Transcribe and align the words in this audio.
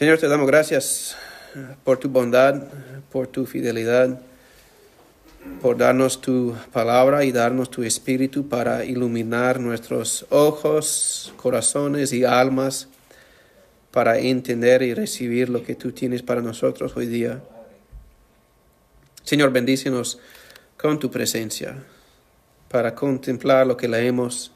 Señor, 0.00 0.16
te 0.16 0.28
damos 0.28 0.46
gracias 0.46 1.14
por 1.84 1.98
tu 1.98 2.08
bondad, 2.08 2.68
por 3.12 3.26
tu 3.26 3.44
fidelidad, 3.44 4.18
por 5.60 5.76
darnos 5.76 6.22
tu 6.22 6.56
palabra 6.72 7.22
y 7.26 7.32
darnos 7.32 7.70
tu 7.70 7.82
espíritu 7.82 8.48
para 8.48 8.82
iluminar 8.86 9.60
nuestros 9.60 10.24
ojos, 10.30 11.34
corazones 11.36 12.14
y 12.14 12.24
almas 12.24 12.88
para 13.90 14.18
entender 14.18 14.80
y 14.80 14.94
recibir 14.94 15.50
lo 15.50 15.62
que 15.62 15.74
tú 15.74 15.92
tienes 15.92 16.22
para 16.22 16.40
nosotros 16.40 16.96
hoy 16.96 17.04
día. 17.04 17.42
Señor, 19.22 19.52
bendícenos 19.52 20.18
con 20.78 20.98
tu 20.98 21.10
presencia 21.10 21.76
para 22.70 22.94
contemplar 22.94 23.66
lo 23.66 23.76
que 23.76 23.86
leemos, 23.86 24.50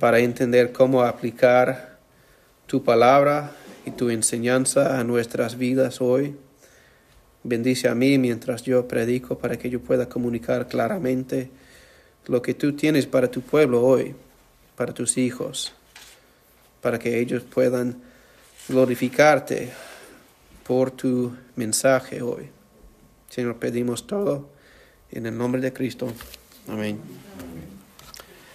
para 0.00 0.18
entender 0.18 0.72
cómo 0.72 1.00
aplicar 1.04 1.96
tu 2.66 2.82
palabra 2.82 3.52
y 3.84 3.90
tu 3.90 4.10
enseñanza 4.10 4.98
a 4.98 5.04
nuestras 5.04 5.56
vidas 5.58 6.00
hoy. 6.00 6.36
Bendice 7.42 7.88
a 7.88 7.94
mí 7.94 8.18
mientras 8.18 8.62
yo 8.62 8.88
predico 8.88 9.38
para 9.38 9.58
que 9.58 9.68
yo 9.68 9.80
pueda 9.80 10.08
comunicar 10.08 10.66
claramente 10.68 11.50
lo 12.26 12.40
que 12.40 12.54
tú 12.54 12.74
tienes 12.74 13.06
para 13.06 13.30
tu 13.30 13.42
pueblo 13.42 13.84
hoy, 13.84 14.14
para 14.76 14.94
tus 14.94 15.18
hijos, 15.18 15.74
para 16.80 16.98
que 16.98 17.20
ellos 17.20 17.42
puedan 17.42 18.00
glorificarte 18.68 19.70
por 20.66 20.90
tu 20.90 21.36
mensaje 21.56 22.22
hoy. 22.22 22.48
Señor, 23.28 23.56
pedimos 23.56 24.06
todo 24.06 24.48
en 25.10 25.26
el 25.26 25.36
nombre 25.36 25.60
de 25.60 25.72
Cristo. 25.72 26.10
Amén. 26.68 26.98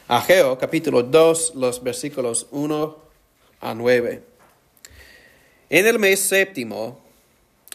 Ageo 0.08 0.58
capítulo 0.58 1.04
2, 1.04 1.54
los 1.56 1.84
versículos 1.84 2.48
1 2.50 2.98
a 3.62 3.76
9. 3.76 4.29
En 5.70 5.86
el 5.86 6.00
mes 6.00 6.20
séptimo, 6.20 7.00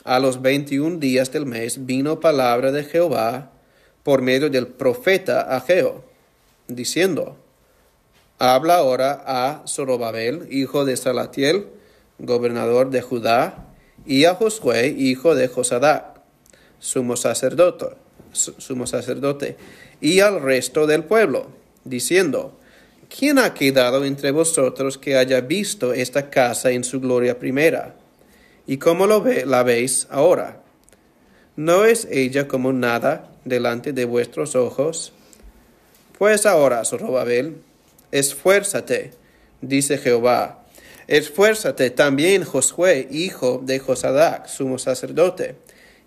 a 0.02 0.18
los 0.18 0.42
veintiún 0.42 0.98
días 0.98 1.30
del 1.30 1.46
mes, 1.46 1.86
vino 1.86 2.18
palabra 2.18 2.72
de 2.72 2.82
Jehová 2.82 3.52
por 4.02 4.20
medio 4.20 4.50
del 4.50 4.66
profeta 4.66 5.42
Ageo, 5.54 6.04
diciendo, 6.66 7.36
Habla 8.40 8.78
ahora 8.78 9.22
a 9.24 9.62
Zorobabel, 9.68 10.48
hijo 10.50 10.84
de 10.84 10.96
Salatiel, 10.96 11.68
gobernador 12.18 12.90
de 12.90 13.00
Judá, 13.00 13.68
y 14.04 14.24
a 14.24 14.34
Josué, 14.34 14.88
hijo 14.88 15.36
de 15.36 15.46
Josadac, 15.46 16.20
sumo 16.80 17.16
sacerdote, 17.16 17.86
sumo 18.32 18.88
sacerdote, 18.88 19.56
y 20.00 20.18
al 20.18 20.42
resto 20.42 20.88
del 20.88 21.04
pueblo, 21.04 21.46
diciendo, 21.84 22.58
¿quién 23.08 23.38
ha 23.38 23.54
quedado 23.54 24.04
entre 24.04 24.30
vosotros 24.30 24.98
que 24.98 25.16
haya 25.16 25.40
visto 25.40 25.92
esta 25.92 26.30
casa 26.30 26.70
en 26.70 26.84
su 26.84 27.00
gloria 27.00 27.38
primera? 27.38 27.96
¿Y 28.66 28.78
cómo 28.78 29.06
lo 29.06 29.22
ve, 29.22 29.44
la 29.46 29.62
veis 29.62 30.06
ahora? 30.10 30.62
¿No 31.56 31.84
es 31.84 32.06
ella 32.10 32.48
como 32.48 32.72
nada 32.72 33.30
delante 33.44 33.92
de 33.92 34.04
vuestros 34.04 34.56
ojos? 34.56 35.12
Pues 36.18 36.46
ahora, 36.46 36.84
Zorobabel, 36.84 37.58
esfuérzate, 38.10 39.12
dice 39.60 39.98
Jehová. 39.98 40.64
Esfuérzate 41.06 41.90
también, 41.90 42.44
Josué, 42.44 43.08
hijo 43.10 43.60
de 43.62 43.78
Josadac, 43.78 44.46
sumo 44.46 44.78
sacerdote, 44.78 45.56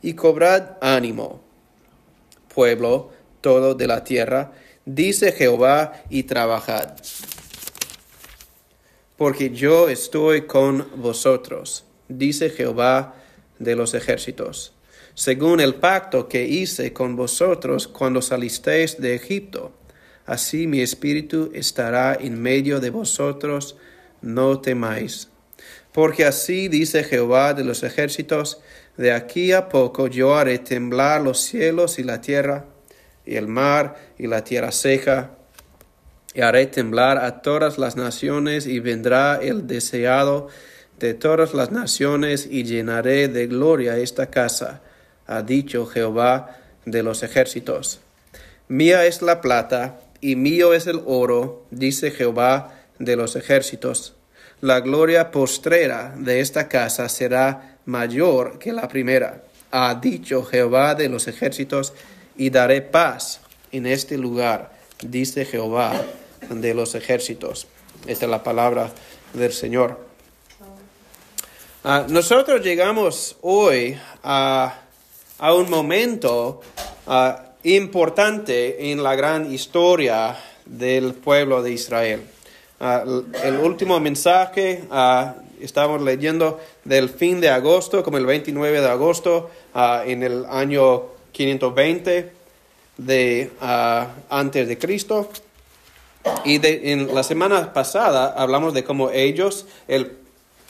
y 0.01 0.13
cobrad 0.13 0.77
ánimo, 0.81 1.41
pueblo 2.53 3.11
todo 3.41 3.75
de 3.75 3.87
la 3.87 4.03
tierra, 4.03 4.51
dice 4.87 5.33
Jehová, 5.33 6.01
y 6.09 6.23
trabajad. 6.23 6.93
Porque 9.17 9.49
yo 9.49 9.89
estoy 9.89 10.47
con 10.47 10.87
vosotros, 10.95 11.85
dice 12.07 12.49
Jehová 12.49 13.15
de 13.59 13.75
los 13.75 13.93
ejércitos, 13.93 14.73
según 15.13 15.59
el 15.59 15.75
pacto 15.75 16.29
que 16.29 16.45
hice 16.45 16.93
con 16.93 17.15
vosotros 17.15 17.87
cuando 17.87 18.21
salisteis 18.21 18.99
de 19.01 19.15
Egipto. 19.15 19.73
Así 20.25 20.67
mi 20.67 20.81
espíritu 20.81 21.51
estará 21.53 22.17
en 22.19 22.41
medio 22.41 22.79
de 22.79 22.89
vosotros, 22.89 23.75
no 24.21 24.61
temáis. 24.61 25.29
Porque 25.91 26.25
así 26.25 26.67
dice 26.69 27.03
Jehová 27.03 27.53
de 27.53 27.63
los 27.63 27.83
ejércitos, 27.83 28.61
de 28.95 29.11
aquí 29.11 29.51
a 29.51 29.67
poco 29.67 30.07
yo 30.07 30.35
haré 30.35 30.59
temblar 30.59 31.21
los 31.21 31.39
cielos 31.39 31.99
y 31.99 32.03
la 32.03 32.21
tierra, 32.21 32.65
y 33.27 33.35
el 33.35 33.47
mar 33.47 33.95
y 34.17 34.25
la 34.27 34.43
tierra 34.43 34.71
seca, 34.71 35.31
y 36.33 36.41
haré 36.41 36.67
temblar 36.67 37.17
a 37.17 37.41
todas 37.41 37.77
las 37.77 37.95
naciones, 37.95 38.65
y 38.65 38.79
vendrá 38.79 39.39
el 39.41 39.67
deseado 39.67 40.47
de 40.99 41.13
todas 41.13 41.53
las 41.53 41.71
naciones, 41.71 42.47
y 42.49 42.63
llenaré 42.63 43.27
de 43.27 43.47
gloria 43.47 43.97
esta 43.97 44.27
casa, 44.27 44.81
ha 45.27 45.41
dicho 45.41 45.85
Jehová 45.85 46.57
de 46.85 47.03
los 47.03 47.21
ejércitos. 47.21 47.99
Mía 48.69 49.05
es 49.05 49.21
la 49.21 49.41
plata, 49.41 49.99
y 50.21 50.35
mío 50.35 50.73
es 50.73 50.87
el 50.87 51.01
oro, 51.05 51.65
dice 51.69 52.11
Jehová 52.11 52.73
de 52.97 53.15
los 53.15 53.35
ejércitos. 53.35 54.15
La 54.61 54.79
gloria 54.79 55.31
postrera 55.31 56.15
de 56.17 56.39
esta 56.39 56.67
casa 56.67 57.09
será 57.09 57.77
mayor 57.85 58.57
que 58.57 58.73
la 58.73 58.87
primera, 58.87 59.43
ha 59.71 59.95
dicho 59.95 60.43
Jehová 60.43 60.95
de 60.95 61.09
los 61.09 61.27
ejércitos, 61.27 61.93
y 62.37 62.49
daré 62.49 62.81
paz 62.81 63.41
en 63.71 63.85
este 63.85 64.17
lugar, 64.17 64.71
dice 65.01 65.45
Jehová 65.45 66.01
de 66.49 66.73
los 66.73 66.95
ejércitos. 66.95 67.67
Esta 68.05 68.25
es 68.25 68.31
la 68.31 68.43
palabra 68.43 68.91
del 69.33 69.51
Señor. 69.51 70.05
Ah, 71.83 72.05
nosotros 72.09 72.61
llegamos 72.61 73.37
hoy 73.41 73.97
a, 74.23 74.81
a 75.39 75.53
un 75.53 75.69
momento 75.69 76.61
ah, 77.07 77.43
importante 77.63 78.91
en 78.91 79.03
la 79.03 79.15
gran 79.15 79.51
historia 79.51 80.37
del 80.65 81.13
pueblo 81.13 81.63
de 81.63 81.71
Israel. 81.71 82.21
Ah, 82.79 83.03
el 83.43 83.57
último 83.57 83.99
mensaje 83.99 84.83
estamos 85.59 86.01
leyendo 86.01 86.59
del 86.83 87.09
fin 87.09 87.41
de 87.41 87.49
agosto, 87.49 88.03
como 88.03 88.17
el 88.17 88.25
29 88.25 88.81
de 88.81 88.87
agosto, 88.87 89.49
en 90.05 90.23
el 90.23 90.45
año 90.45 91.16
520 91.37 92.31
de 92.97 93.51
antes 94.29 94.67
de 94.67 94.77
Cristo. 94.77 95.29
Y 96.43 96.59
en 96.65 97.13
la 97.13 97.23
semana 97.23 97.73
pasada 97.73 98.33
hablamos 98.35 98.73
de 98.73 98.83
cómo 98.83 99.11
ellos, 99.11 99.67
el 99.87 100.17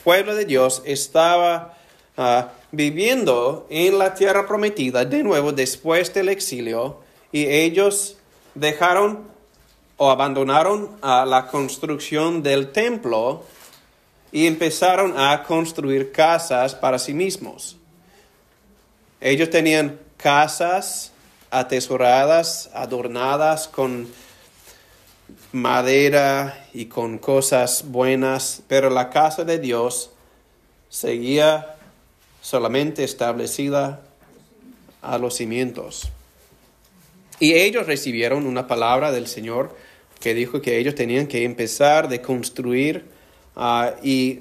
pueblo 0.04 0.36
de 0.36 0.46
Dios, 0.46 0.84
estaba 0.86 1.78
ah, 2.18 2.50
viviendo 2.72 3.66
en 3.70 3.98
la 3.98 4.14
tierra 4.14 4.46
prometida 4.46 5.06
de 5.06 5.24
nuevo 5.24 5.54
después 5.54 6.14
del 6.14 6.30
exilio 6.30 7.00
y 7.32 7.46
ellos 7.46 8.18
dejaron 8.54 9.26
o 9.96 10.12
abandonaron 10.12 10.92
a 11.02 11.26
la 11.26 11.48
construcción 11.48 12.44
del 12.44 12.72
templo 12.72 13.44
y 14.32 14.46
empezaron 14.46 15.18
a 15.18 15.44
construir 15.44 16.12
casas 16.12 16.76
para 16.76 17.00
sí 17.00 17.14
mismos. 17.14 17.78
Ellos 19.20 19.50
tenían 19.50 20.00
casas 20.18 21.12
atesoradas, 21.50 22.70
adornadas 22.74 23.68
con 23.68 24.08
madera 25.52 26.68
y 26.74 26.86
con 26.86 27.18
cosas 27.18 27.86
buenas, 27.88 28.64
pero 28.68 28.90
la 28.90 29.10
casa 29.10 29.44
de 29.44 29.60
Dios 29.60 30.12
seguía 30.90 31.76
solamente 32.42 33.04
establecida 33.04 34.02
a 35.02 35.18
los 35.18 35.36
cimientos. 35.36 36.10
Y 37.40 37.54
ellos 37.54 37.86
recibieron 37.86 38.48
una 38.48 38.68
palabra 38.68 39.12
del 39.12 39.28
Señor 39.28 39.76
que 40.20 40.34
dijo 40.34 40.62
que 40.62 40.80
ellos 40.80 40.96
tenían 40.96 41.28
que 41.28 41.44
empezar 41.44 42.10
de 42.10 42.22
construir 42.22 43.06
ah, 43.56 43.94
y 44.02 44.40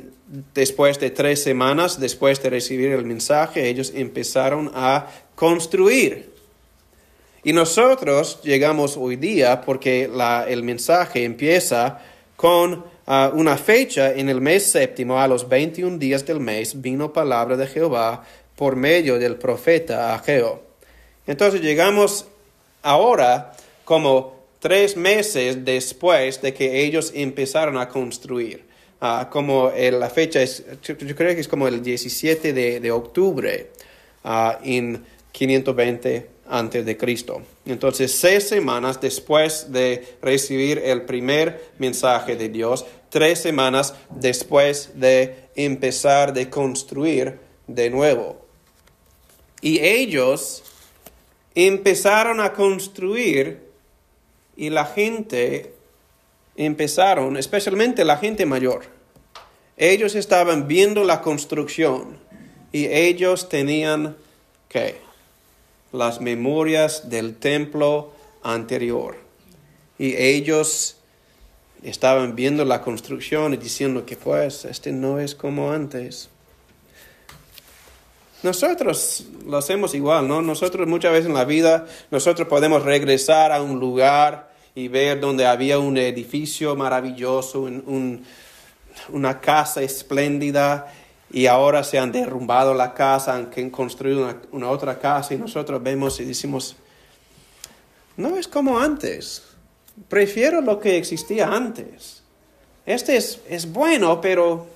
después 0.54 0.98
de 0.98 1.10
tres 1.10 1.42
semanas, 1.42 2.00
después 2.00 2.42
de 2.42 2.50
recibir 2.50 2.92
el 2.92 3.04
mensaje, 3.04 3.68
ellos 3.68 3.92
empezaron 3.94 4.70
a 4.74 5.06
construir 5.36 6.36
y 7.46 7.52
nosotros 7.52 8.40
llegamos 8.42 8.96
hoy 8.96 9.14
día 9.14 9.60
porque 9.60 10.10
el 10.48 10.62
mensaje 10.64 11.22
empieza 11.22 12.00
con 12.34 12.84
ah, 13.06 13.30
una 13.32 13.56
fecha 13.56 14.12
en 14.12 14.28
el 14.28 14.40
mes 14.40 14.64
séptimo, 14.64 15.20
a 15.20 15.28
los 15.28 15.48
21 15.48 15.96
días 15.98 16.26
del 16.26 16.40
mes, 16.40 16.80
vino 16.82 17.12
palabra 17.12 17.56
de 17.56 17.68
Jehová 17.68 18.24
por 18.56 18.74
medio 18.74 19.20
del 19.20 19.36
profeta 19.36 20.12
Ageo. 20.12 20.60
Entonces 21.24 21.60
llegamos 21.60 22.26
ahora 22.82 23.52
como 23.84 24.34
tres 24.58 24.96
meses 24.96 25.64
después 25.64 26.42
de 26.42 26.52
que 26.52 26.82
ellos 26.82 27.12
empezaron 27.14 27.78
a 27.78 27.88
construir. 27.88 28.64
Ah, 29.00 29.28
como 29.30 29.70
la 29.72 30.10
fecha 30.10 30.42
es, 30.42 30.64
yo, 30.82 30.96
creo 30.96 31.32
que 31.32 31.42
es 31.42 31.46
como 31.46 31.68
el 31.68 31.80
17 31.80 32.52
de, 32.52 32.90
octubre 32.90 33.70
uh, 34.24 34.50
en 34.64 35.04
520 35.36 36.30
antes 36.48 36.86
de 36.86 36.96
Cristo. 36.96 37.42
Entonces, 37.66 38.10
seis 38.12 38.48
semanas 38.48 39.02
después 39.02 39.70
de 39.70 40.16
recibir 40.22 40.78
el 40.78 41.02
primer 41.02 41.72
mensaje 41.78 42.36
de 42.36 42.48
Dios, 42.48 42.86
tres 43.10 43.40
semanas 43.40 43.94
después 44.08 44.92
de 44.94 45.50
empezar 45.54 46.32
de 46.32 46.48
construir 46.48 47.38
de 47.66 47.90
nuevo. 47.90 48.46
Y 49.60 49.80
ellos 49.80 50.62
empezaron 51.54 52.40
a 52.40 52.54
construir 52.54 53.60
y 54.56 54.70
la 54.70 54.86
gente 54.86 55.74
empezaron, 56.56 57.36
especialmente 57.36 58.06
la 58.06 58.16
gente 58.16 58.46
mayor. 58.46 58.86
Ellos 59.76 60.14
estaban 60.14 60.66
viendo 60.66 61.04
la 61.04 61.20
construcción 61.20 62.16
y 62.72 62.86
ellos 62.86 63.50
tenían 63.50 64.16
que 64.70 65.05
las 65.96 66.20
memorias 66.20 67.08
del 67.08 67.36
templo 67.36 68.12
anterior. 68.42 69.16
Y 69.98 70.14
ellos 70.16 70.96
estaban 71.82 72.36
viendo 72.36 72.64
la 72.64 72.82
construcción 72.82 73.54
y 73.54 73.56
diciendo 73.56 74.04
que 74.04 74.16
pues 74.16 74.64
este 74.64 74.92
no 74.92 75.18
es 75.18 75.34
como 75.34 75.72
antes. 75.72 76.28
Nosotros 78.42 79.26
lo 79.46 79.56
hacemos 79.56 79.94
igual, 79.94 80.28
¿no? 80.28 80.42
Nosotros 80.42 80.86
muchas 80.86 81.12
veces 81.12 81.26
en 81.26 81.34
la 81.34 81.44
vida, 81.44 81.86
nosotros 82.10 82.46
podemos 82.48 82.82
regresar 82.82 83.50
a 83.50 83.62
un 83.62 83.80
lugar 83.80 84.52
y 84.74 84.88
ver 84.88 85.20
donde 85.20 85.46
había 85.46 85.78
un 85.78 85.96
edificio 85.96 86.76
maravilloso, 86.76 87.68
una 89.08 89.40
casa 89.40 89.82
espléndida 89.82 90.92
y 91.30 91.46
ahora 91.46 91.82
se 91.82 91.98
han 91.98 92.12
derrumbado 92.12 92.74
la 92.74 92.94
casa, 92.94 93.34
han 93.34 93.70
construido 93.70 94.32
una, 94.52 94.70
otra 94.70 94.98
casa 94.98 95.34
y 95.34 95.38
nosotros 95.38 95.82
vemos 95.82 96.20
y 96.20 96.24
decimos, 96.24 96.76
no 98.16 98.36
es 98.36 98.46
como 98.46 98.78
antes, 98.78 99.42
prefiero 100.08 100.60
lo 100.60 100.78
que 100.78 100.96
existía 100.96 101.48
antes. 101.48 102.22
Este 102.84 103.16
es, 103.16 103.40
es 103.48 103.70
bueno, 103.70 104.20
pero 104.20 104.66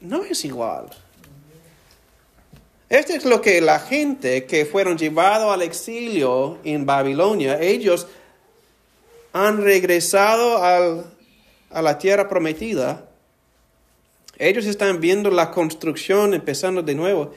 no 0.00 0.22
es 0.22 0.44
igual. 0.44 0.86
Este 2.88 3.16
es 3.16 3.24
lo 3.24 3.40
que 3.40 3.60
la 3.60 3.80
gente 3.80 4.44
que 4.44 4.64
fueron 4.64 4.98
llevados 4.98 5.52
al 5.52 5.62
exilio 5.62 6.58
en 6.62 6.86
Babilonia, 6.86 7.58
ellos 7.60 8.06
han 9.32 9.62
regresado 9.62 10.62
a 10.62 11.82
la 11.82 11.98
tierra 11.98 12.28
prometida 12.28 13.08
ellos 14.38 14.66
están 14.66 15.00
viendo 15.00 15.30
la 15.30 15.50
construcción 15.50 16.34
empezando 16.34 16.82
de 16.82 16.94
nuevo. 16.94 17.32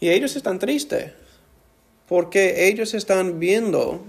Y 0.00 0.10
ellos 0.10 0.34
están 0.36 0.58
tristes 0.58 1.12
porque 2.08 2.68
ellos 2.68 2.92
están 2.92 3.38
viendo 3.38 4.04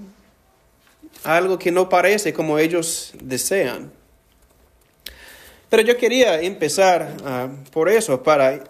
algo 1.24 1.58
que 1.58 1.72
no 1.72 1.88
parece 1.88 2.34
como 2.34 2.60
ellos 2.60 3.14
desean. 3.22 3.92
Pero 5.70 5.84
yo 5.84 5.98
quería 5.98 6.42
empezar 6.42 7.16
ah, 7.24 7.50
por 7.72 7.90
eso, 7.90 8.22
para, 8.22 8.64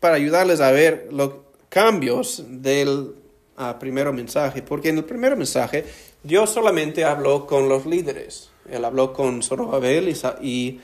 para 0.00 0.14
ayudarles 0.14 0.60
a 0.60 0.70
ver 0.70 1.08
los 1.12 1.32
cambios 1.68 2.42
del 2.48 3.14
uh, 3.58 3.78
primer 3.78 4.10
mensaje, 4.12 4.62
porque 4.62 4.88
en 4.88 4.96
el 4.96 5.04
primer 5.04 5.36
mensaje 5.36 5.84
Dios 6.22 6.50
solamente 6.50 7.04
habló 7.04 7.46
con 7.46 7.68
los 7.68 7.84
líderes. 7.84 8.48
Él 8.70 8.84
habló 8.84 9.12
con 9.12 9.42
Zorobabel 9.42 10.14
y, 10.42 10.80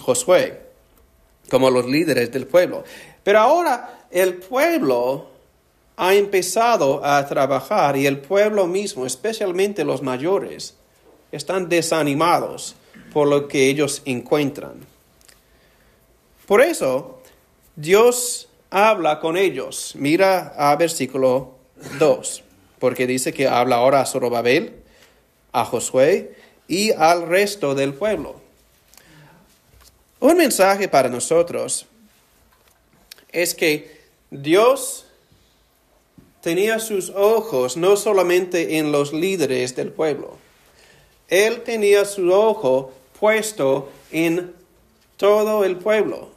Josué 0.00 0.60
como 1.50 1.70
los 1.70 1.86
líderes 1.86 2.32
del 2.32 2.46
pueblo. 2.46 2.84
Pero 3.22 3.40
ahora 3.40 4.06
el 4.10 4.34
pueblo 4.34 5.28
ha 5.96 6.14
empezado 6.14 7.04
a 7.04 7.26
trabajar 7.26 7.96
y 7.96 8.06
el 8.06 8.18
pueblo 8.18 8.66
mismo, 8.66 9.06
especialmente 9.06 9.84
los 9.84 10.02
mayores, 10.02 10.74
están 11.30 11.68
desanimados 11.68 12.76
por 13.12 13.28
lo 13.28 13.46
que 13.48 13.68
ellos 13.68 14.02
encuentran. 14.04 14.74
Por 16.46 16.60
eso, 16.60 17.20
Dios 17.76 18.48
habla 18.70 19.20
con 19.20 19.36
ellos. 19.36 19.94
Mira 19.96 20.54
a 20.56 20.74
versículo 20.76 21.54
2, 21.98 22.42
porque 22.78 23.06
dice 23.06 23.32
que 23.32 23.46
habla 23.46 23.76
ahora 23.76 24.00
a 24.00 24.06
Zorobabel, 24.06 24.82
a 25.52 25.64
Josué 25.64 26.36
y 26.68 26.92
al 26.92 27.26
resto 27.26 27.74
del 27.74 27.94
pueblo. 27.94 28.40
Un 30.20 30.36
mensaje 30.38 30.88
para 30.88 31.08
nosotros 31.08 31.86
es 33.30 33.54
que 33.54 34.00
Dios 34.30 35.06
tenía 36.40 36.78
sus 36.78 37.10
ojos 37.10 37.76
no 37.76 37.96
solamente 37.96 38.78
en 38.78 38.92
los 38.92 39.12
líderes 39.12 39.74
del 39.76 39.90
pueblo, 39.90 40.38
Él 41.28 41.62
tenía 41.62 42.04
su 42.04 42.32
ojo 42.32 42.92
puesto 43.18 43.90
en 44.12 44.52
todo 45.16 45.64
el 45.64 45.76
pueblo. 45.76 46.30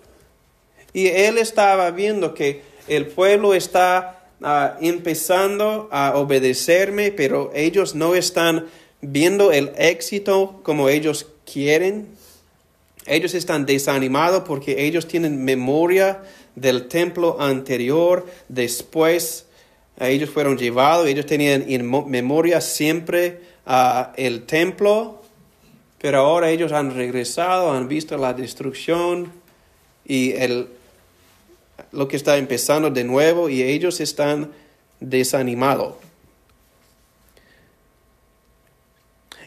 Y 0.94 1.08
Él 1.08 1.38
estaba 1.38 1.92
viendo 1.92 2.34
que 2.34 2.64
el 2.88 3.08
pueblo 3.08 3.54
está 3.54 4.24
ah, 4.42 4.78
empezando 4.82 5.90
a 5.92 6.18
obedecerme, 6.18 7.12
pero 7.12 7.52
ellos 7.54 7.96
no 7.96 8.16
están 8.16 8.68
viendo 9.02 9.52
el 9.52 9.72
éxito 9.78 10.60
como 10.64 10.90
ellos 10.90 11.28
quieren. 11.52 12.08
Ellos 13.06 13.34
están 13.34 13.66
desanimados 13.66 14.44
porque 14.46 14.86
ellos 14.86 15.08
tienen 15.08 15.44
memoria 15.44 16.22
del 16.56 16.88
templo 16.88 17.40
anterior. 17.40 18.26
Después 18.50 19.46
ellos 20.00 20.30
fueron 20.30 20.58
llevados, 20.58 21.08
ellos 21.08 21.26
tenían 21.26 21.66
en 21.68 21.90
memoria 22.10 22.62
siempre 22.62 23.42
uh, 23.66 24.12
el 24.16 24.44
templo, 24.44 25.24
pero 26.00 26.20
ahora 26.20 26.52
ellos 26.52 26.72
han 26.72 26.94
regresado, 26.94 27.72
han 27.72 27.88
visto 27.88 28.18
la 28.18 28.34
destrucción 28.34 29.32
y 30.06 30.34
el, 30.34 30.68
lo 31.92 32.08
que 32.08 32.16
está 32.16 32.38
empezando 32.38 32.92
de 32.92 33.04
nuevo 33.04 33.50
y 33.50 33.64
ellos 33.64 34.00
están 34.00 34.52
desanimados. 35.00 36.07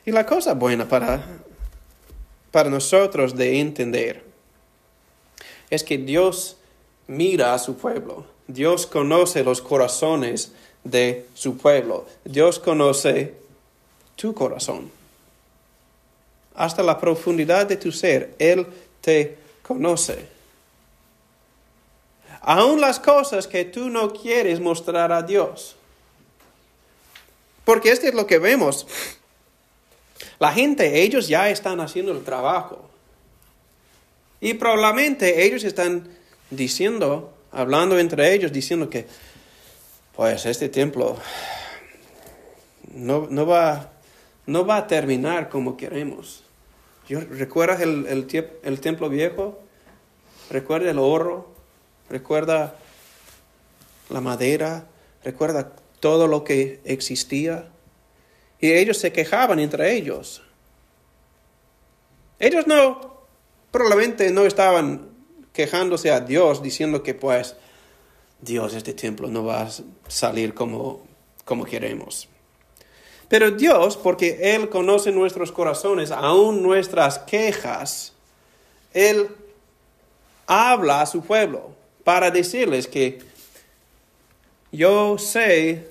Y 0.04 0.12
la 0.12 0.26
cosa 0.26 0.54
buena 0.54 0.88
para, 0.88 1.24
para 2.50 2.70
nosotros 2.70 3.36
de 3.36 3.60
entender 3.60 4.24
es 5.68 5.84
que 5.84 5.98
Dios 5.98 6.56
mira 7.06 7.54
a 7.54 7.58
su 7.58 7.76
pueblo. 7.76 8.24
Dios 8.46 8.86
conoce 8.86 9.44
los 9.44 9.60
corazones 9.60 10.52
de 10.84 11.26
su 11.34 11.56
pueblo. 11.56 12.06
Dios 12.24 12.58
conoce 12.58 13.34
tu 14.16 14.34
corazón. 14.34 14.90
Hasta 16.54 16.82
la 16.82 16.98
profundidad 16.98 17.66
de 17.66 17.76
tu 17.76 17.92
ser, 17.92 18.34
Él 18.38 18.66
te 19.00 19.38
conoce. 19.62 20.26
Aún 22.40 22.80
las 22.80 22.98
cosas 22.98 23.46
que 23.46 23.64
tú 23.64 23.90
no 23.90 24.12
quieres 24.12 24.60
mostrar 24.60 25.12
a 25.12 25.22
Dios. 25.22 25.76
Porque 27.64 27.92
esto 27.92 28.08
es 28.08 28.14
lo 28.14 28.26
que 28.26 28.38
vemos 28.38 28.86
la 30.40 30.52
gente, 30.52 31.02
ellos 31.02 31.28
ya 31.28 31.50
están 31.50 31.80
haciendo 31.80 32.12
el 32.12 32.24
trabajo. 32.24 32.88
Y 34.40 34.54
probablemente 34.54 35.44
ellos 35.44 35.64
están 35.64 36.08
diciendo, 36.48 37.34
hablando 37.52 37.98
entre 37.98 38.32
ellos, 38.32 38.50
diciendo 38.50 38.88
que, 38.88 39.06
pues 40.16 40.46
este 40.46 40.70
templo 40.70 41.18
no, 42.94 43.28
no, 43.30 43.46
va, 43.46 43.92
no 44.46 44.64
va 44.64 44.78
a 44.78 44.86
terminar 44.86 45.50
como 45.50 45.76
queremos. 45.76 46.42
¿Recuerdas 47.06 47.82
el, 47.82 48.06
el, 48.06 48.50
el 48.62 48.80
templo 48.80 49.10
viejo? 49.10 49.60
¿Recuerda 50.48 50.90
el 50.90 50.98
oro? 50.98 51.52
¿Recuerda 52.08 52.76
la 54.08 54.22
madera? 54.22 54.86
¿Recuerda 55.22 55.72
todo 56.00 56.28
lo 56.28 56.44
que 56.44 56.80
existía? 56.84 57.68
Y 58.60 58.72
ellos 58.72 58.98
se 58.98 59.12
quejaban 59.12 59.58
entre 59.58 59.94
ellos. 59.94 60.42
Ellos 62.38 62.66
no, 62.66 63.24
probablemente 63.70 64.30
no 64.30 64.46
estaban 64.46 65.08
quejándose 65.52 66.10
a 66.10 66.20
Dios 66.20 66.62
diciendo 66.62 67.02
que 67.02 67.14
pues 67.14 67.56
Dios, 68.40 68.74
este 68.74 68.94
templo 68.94 69.28
no 69.28 69.44
va 69.44 69.62
a 69.62 69.70
salir 70.08 70.54
como, 70.54 71.06
como 71.44 71.64
queremos. 71.64 72.28
Pero 73.28 73.50
Dios, 73.52 73.96
porque 73.96 74.54
Él 74.54 74.68
conoce 74.68 75.12
nuestros 75.12 75.52
corazones, 75.52 76.10
aún 76.10 76.62
nuestras 76.62 77.18
quejas, 77.20 78.12
Él 78.92 79.28
habla 80.46 81.02
a 81.02 81.06
su 81.06 81.22
pueblo 81.22 81.70
para 82.02 82.30
decirles 82.30 82.88
que 82.88 83.20
yo 84.72 85.16
sé 85.18 85.88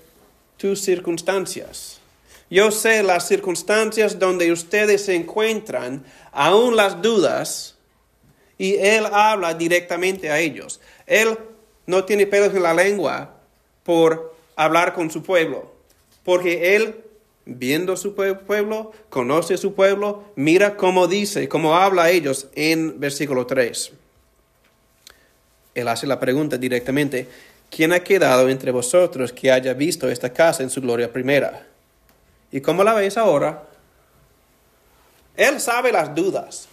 tus 0.57 0.81
circunstancias. 0.81 1.99
Yo 2.50 2.72
sé 2.72 3.03
las 3.03 3.27
circunstancias 3.27 4.18
donde 4.18 4.51
ustedes 4.51 5.06
se 5.06 5.15
encuentran, 5.15 6.03
aún 6.32 6.75
las 6.75 7.01
dudas, 7.01 7.77
y 8.58 8.75
Él 8.75 9.06
habla 9.12 9.53
directamente 9.53 10.29
a 10.29 10.39
ellos. 10.39 10.82
Él 11.06 11.38
no 11.86 12.06
tiene 12.06 12.27
pelos 12.27 12.53
en 12.53 12.63
la 12.63 12.74
lengua 12.74 13.36
por 13.84 14.36
hablar 14.56 14.94
con 14.94 15.12
su 15.12 15.24
pueblo, 15.24 15.72
porque 16.24 16.75
Él 16.75 17.03
viendo 17.50 17.98
su 17.98 18.13
pueblo, 18.13 18.91
conoce 19.10 19.58
su 19.58 19.74
pueblo, 19.74 20.25
mira 20.36 20.77
cómo 20.77 21.08
dice, 21.08 21.50
cómo 21.50 21.75
habla 21.75 22.03
a 22.03 22.12
ellos 22.12 22.48
en 22.56 23.00
versículo 23.00 23.46
3. 23.46 23.91
Él 25.75 25.88
hace 25.88 26.06
la 26.06 26.20
pregunta 26.20 26.58
directamente, 26.58 27.27
¿quién 27.70 27.94
ha 27.94 28.01
quedado 28.01 28.50
entre 28.50 28.72
vosotros 28.72 29.34
que 29.34 29.51
haya 29.51 29.74
visto 29.74 30.10
esta 30.10 30.32
casa 30.32 30.63
en 30.63 30.70
su 30.70 30.82
gloria 30.82 31.12
primera? 31.12 31.68
¿Y 32.51 32.62
cómo 32.62 32.84
la 32.84 32.94
veis 32.94 33.18
ahora? 33.18 33.63
Él 35.36 35.60
sabe 35.62 35.91
las 35.91 36.13
dudas. 36.13 36.68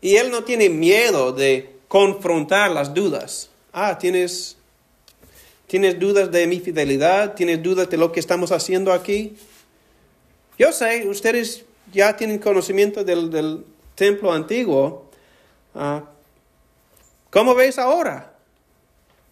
Y 0.00 0.16
él 0.16 0.30
no 0.30 0.44
tiene 0.44 0.68
miedo 0.68 1.32
de 1.32 1.76
confrontar 1.88 2.70
las 2.70 2.94
dudas. 2.94 3.50
Ah, 3.72 3.98
tienes, 3.98 4.56
tienes 5.66 5.98
dudas 5.98 6.30
de 6.30 6.46
mi 6.46 6.60
fidelidad, 6.60 7.34
tienes 7.34 7.62
dudas 7.62 7.88
de 7.90 7.96
lo 7.96 8.10
que 8.10 8.20
estamos 8.20 8.52
haciendo 8.52 8.92
aquí. 8.92 9.36
Yo 10.58 10.72
sé, 10.72 11.06
ustedes 11.08 11.64
ya 11.92 12.16
tienen 12.16 12.38
conocimiento 12.38 13.04
del, 13.04 13.64
templo 13.94 14.32
antiguo. 14.32 15.10
Ah, 15.74 16.04
¿Cómo 17.30 17.54
veis 17.54 17.78
ahora? 17.78 18.32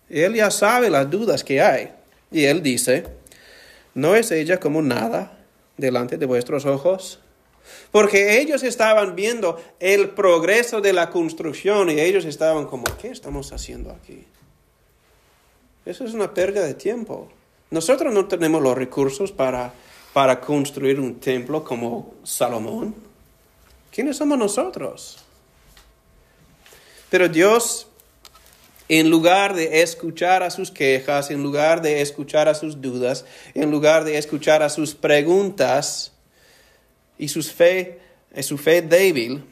Él 0.08 0.34
ya 0.34 0.50
sabe 0.50 0.90
las 0.90 1.10
dudas 1.10 1.42
que 1.42 1.60
hay. 1.60 1.92
Y 2.30 2.44
él 2.44 2.62
dice, 2.62 3.06
¿no 4.00 4.16
es 4.16 4.30
ella 4.30 4.58
como 4.58 4.80
nada 4.80 5.38
delante 5.76 6.16
de 6.16 6.24
vuestros 6.24 6.64
ojos? 6.64 7.20
Porque 7.92 8.40
ellos 8.40 8.62
estaban 8.62 9.14
viendo 9.14 9.60
el 9.78 10.10
progreso 10.10 10.80
de 10.80 10.94
la 10.94 11.10
construcción 11.10 11.90
y 11.90 12.00
ellos 12.00 12.24
estaban 12.24 12.66
como, 12.66 12.84
¿qué 13.00 13.08
estamos 13.08 13.52
haciendo 13.52 13.90
aquí? 13.90 14.24
Eso 15.84 16.04
es 16.04 16.14
una 16.14 16.32
pérdida 16.32 16.64
de 16.64 16.74
tiempo. 16.74 17.28
Nosotros 17.70 18.12
no 18.12 18.26
tenemos 18.26 18.62
los 18.62 18.74
recursos 18.74 19.32
para, 19.32 19.72
para 20.12 20.40
construir 20.40 20.98
un 20.98 21.20
templo 21.20 21.62
como 21.62 22.14
Salomón. 22.24 22.94
¿Quiénes 23.92 24.16
somos 24.16 24.38
nosotros? 24.38 25.18
Pero 27.10 27.28
Dios 27.28 27.89
en 28.90 29.08
lugar 29.08 29.54
de 29.54 29.82
escuchar 29.82 30.42
a 30.42 30.50
sus 30.50 30.72
quejas, 30.72 31.30
en 31.30 31.44
lugar 31.44 31.80
de 31.80 32.00
escuchar 32.00 32.48
a 32.48 32.54
sus 32.54 32.80
dudas, 32.80 33.24
en 33.54 33.70
lugar 33.70 34.02
de 34.02 34.18
escuchar 34.18 34.64
a 34.64 34.68
sus 34.68 34.96
preguntas 34.96 36.10
y 37.16 37.28
sus 37.28 37.52
fe, 37.52 38.00
eh, 38.34 38.42
su 38.42 38.58
fe 38.58 38.82
débil, 38.82 39.44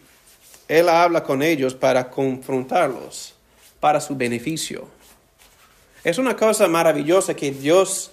Él 0.66 0.88
habla 0.88 1.22
con 1.22 1.40
ellos 1.40 1.76
para 1.76 2.10
confrontarlos, 2.10 3.32
para 3.78 4.00
su 4.00 4.16
beneficio. 4.16 4.88
Es 6.02 6.18
una 6.18 6.34
cosa 6.34 6.66
maravillosa 6.66 7.34
que 7.34 7.52
Dios 7.52 8.10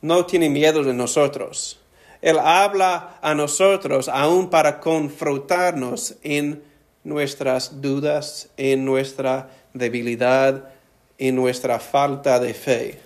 no 0.00 0.26
tiene 0.26 0.48
miedo 0.48 0.84
de 0.84 0.94
nosotros. 0.94 1.80
Él 2.22 2.38
habla 2.38 3.18
a 3.20 3.34
nosotros 3.34 4.08
aún 4.08 4.48
para 4.48 4.78
confrontarnos 4.78 6.14
en 6.22 6.62
nuestras 7.02 7.80
dudas, 7.80 8.50
en 8.56 8.84
nuestra 8.84 9.57
debilidad, 9.72 10.70
en 11.18 11.34
nuestra 11.34 11.80
falta 11.80 12.38
de 12.38 12.54
fe. 12.54 13.00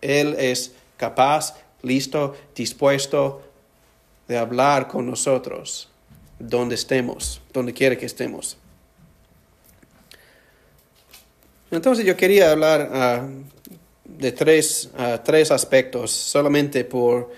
Él 0.00 0.34
es 0.38 0.72
capaz, 0.96 1.54
listo, 1.82 2.36
dispuesto 2.54 3.42
de 4.28 4.36
hablar 4.36 4.88
con 4.88 5.06
nosotros 5.06 5.88
donde 6.38 6.74
estemos, 6.74 7.40
donde 7.52 7.72
quiera 7.72 7.96
que 7.96 8.06
estemos. 8.06 8.56
Entonces 11.70 12.04
yo 12.04 12.16
quería 12.16 12.50
hablar 12.50 12.90
ah, 12.92 13.26
de 14.04 14.32
tres, 14.32 14.90
ah, 14.98 15.22
tres, 15.24 15.50
aspectos 15.50 16.10
solamente 16.10 16.84
por, 16.84 17.32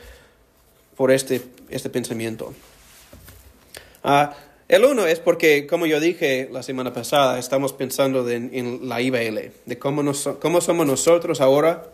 por 0.97 1.11
este, 1.13 1.43
este 1.69 1.91
pensamiento. 1.91 2.55
Ah, 4.03 4.35
el 4.69 4.85
uno 4.85 5.07
es 5.07 5.21
porque, 5.21 5.67
como 5.67 5.87
yo 5.87 6.01
dije 6.01 6.49
la 6.51 6.63
semana 6.63 6.93
pasada, 6.93 7.39
estamos 7.39 7.73
pensando 7.73 8.29
en 8.29 8.89
la 8.89 9.01
IBL, 9.01 9.53
de 9.67 9.79
cómo, 9.79 10.03
cómo 10.41 10.61
somos 10.61 10.87
nosotros 10.87 11.41
ahora 11.41 11.87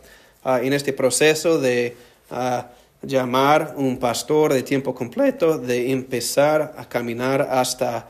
ah, 0.44 0.60
en 0.62 0.72
este 0.72 0.92
proceso 0.92 1.58
de 1.58 1.96
uh, 2.30 2.62
llamar 3.02 3.74
un 3.76 3.98
pastor 3.98 4.52
de 4.52 4.62
tiempo 4.62 4.94
completo, 4.94 5.58
de 5.58 5.90
empezar 5.90 6.74
a 6.76 6.88
caminar 6.88 7.42
hasta 7.42 8.08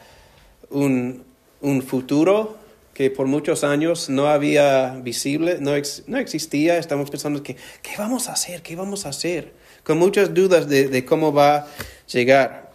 un, 0.69 1.25
un 1.63 1.83
futuro 1.83 2.57
que 2.93 3.11
por 3.11 3.27
muchos 3.27 3.65
años 3.65 4.11
no 4.11 4.27
había 4.27 4.91
visible, 5.03 5.57
no, 5.59 5.73
no 6.07 6.19
existía. 6.19 6.77
Estamos 6.77 7.11
pensando 7.11 7.43
que, 7.43 7.57
¿qué 7.81 7.93
vamos 7.97 8.29
a 8.29 8.33
hacer? 8.33 8.61
¿Qué 8.61 8.77
vamos 8.77 9.07
a 9.07 9.09
hacer? 9.09 9.55
Con 9.85 9.99
muchas 9.99 10.35
dudas 10.35 10.69
de, 10.69 10.89
de 10.89 11.05
cómo 11.07 11.33
va 11.33 11.57
a 11.57 11.67
llegar. 12.13 12.70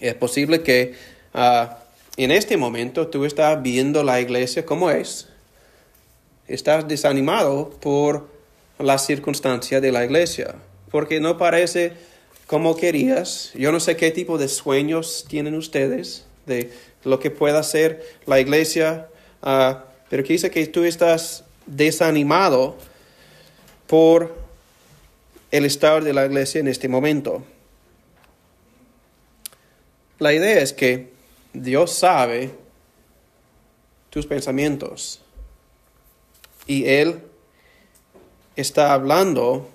Es 0.00 0.14
posible 0.14 0.62
que 0.62 0.94
ah, 1.34 1.78
en 2.16 2.30
este 2.30 2.56
momento 2.56 3.08
tú 3.08 3.24
estás 3.24 3.62
viendo 3.62 4.02
la 4.02 4.20
iglesia 4.20 4.64
como 4.64 4.90
es. 4.90 5.28
Estás 6.48 6.88
desanimado 6.88 7.70
por 7.70 8.28
la 8.78 8.98
circunstancia 8.98 9.80
de 9.80 9.92
la 9.92 10.04
iglesia, 10.04 10.54
porque 10.90 11.20
no 11.20 11.36
parece 11.36 11.92
como 12.46 12.76
querías. 12.76 13.52
Yo 13.54 13.70
no 13.72 13.78
sé 13.78 13.96
qué 13.96 14.10
tipo 14.10 14.38
de 14.38 14.48
sueños 14.48 15.24
tienen 15.28 15.54
ustedes 15.54 16.24
de 16.46 16.72
lo 17.04 17.20
que 17.20 17.30
pueda 17.30 17.62
ser 17.62 18.04
la 18.26 18.40
iglesia, 18.40 19.06
uh, 19.42 19.74
pero 20.08 20.24
quizá 20.24 20.50
que 20.50 20.66
tú 20.66 20.84
estás 20.84 21.44
desanimado 21.66 22.76
por 23.86 24.34
el 25.50 25.64
estado 25.64 26.00
de 26.00 26.12
la 26.12 26.26
iglesia 26.26 26.60
en 26.60 26.68
este 26.68 26.88
momento. 26.88 27.44
La 30.20 30.34
idea 30.34 30.60
es 30.60 30.74
que 30.74 31.08
Dios 31.54 31.94
sabe 31.94 32.50
tus 34.10 34.26
pensamientos 34.26 35.22
y 36.66 36.84
Él 36.84 37.22
está 38.54 38.92
hablando 38.92 39.70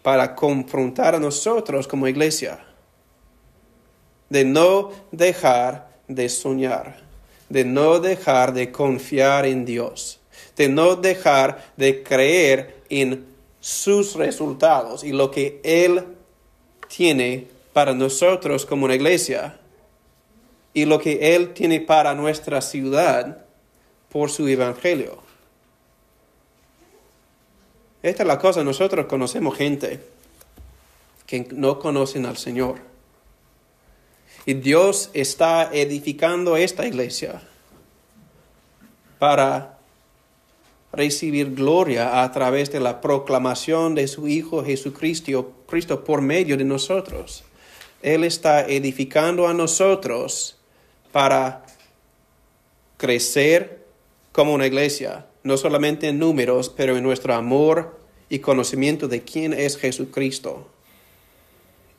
para 0.00 0.34
confrontar 0.34 1.14
a 1.14 1.20
nosotros 1.20 1.86
como 1.86 2.08
iglesia, 2.08 2.64
de 4.30 4.46
no 4.46 4.90
dejar 5.12 5.90
de 6.08 6.30
soñar, 6.30 7.02
de 7.50 7.66
no 7.66 8.00
dejar 8.00 8.54
de 8.54 8.72
confiar 8.72 9.44
en 9.44 9.66
Dios, 9.66 10.18
de 10.56 10.70
no 10.70 10.96
dejar 10.96 11.72
de 11.76 12.02
creer 12.02 12.84
en 12.88 13.26
sus 13.60 14.14
resultados 14.14 15.04
y 15.04 15.12
lo 15.12 15.30
que 15.30 15.60
Él 15.62 16.04
tiene 16.88 17.48
para 17.74 17.92
nosotros 17.92 18.64
como 18.64 18.86
una 18.86 18.94
iglesia 18.94 19.60
y 20.72 20.84
lo 20.84 20.98
que 21.00 21.34
Él 21.34 21.52
tiene 21.52 21.80
para 21.80 22.14
nuestra 22.14 22.60
ciudad 22.60 23.44
por 24.08 24.30
su 24.30 24.46
evangelio. 24.48 25.18
Esta 28.02 28.22
es 28.22 28.26
la 28.26 28.38
cosa, 28.38 28.64
nosotros 28.64 29.06
conocemos 29.06 29.56
gente 29.56 30.00
que 31.26 31.46
no 31.52 31.78
conocen 31.78 32.26
al 32.26 32.36
Señor. 32.36 32.76
Y 34.46 34.54
Dios 34.54 35.10
está 35.12 35.70
edificando 35.72 36.56
esta 36.56 36.86
iglesia 36.86 37.42
para 39.18 39.78
recibir 40.92 41.54
gloria 41.54 42.22
a 42.22 42.32
través 42.32 42.72
de 42.72 42.80
la 42.80 43.00
proclamación 43.00 43.94
de 43.94 44.08
su 44.08 44.26
Hijo 44.26 44.64
Jesucristo 44.64 45.52
Cristo 45.66 46.04
por 46.04 46.20
medio 46.20 46.56
de 46.56 46.64
nosotros. 46.64 47.44
Él 48.02 48.24
está 48.24 48.66
edificando 48.66 49.46
a 49.46 49.54
nosotros 49.54 50.59
para 51.12 51.64
crecer 52.96 53.84
como 54.32 54.54
una 54.54 54.66
iglesia, 54.66 55.26
no 55.42 55.56
solamente 55.56 56.08
en 56.08 56.18
números, 56.18 56.68
pero 56.68 56.96
en 56.96 57.02
nuestro 57.02 57.34
amor 57.34 57.98
y 58.28 58.38
conocimiento 58.38 59.08
de 59.08 59.22
quién 59.22 59.52
es 59.52 59.76
Jesucristo. 59.76 60.68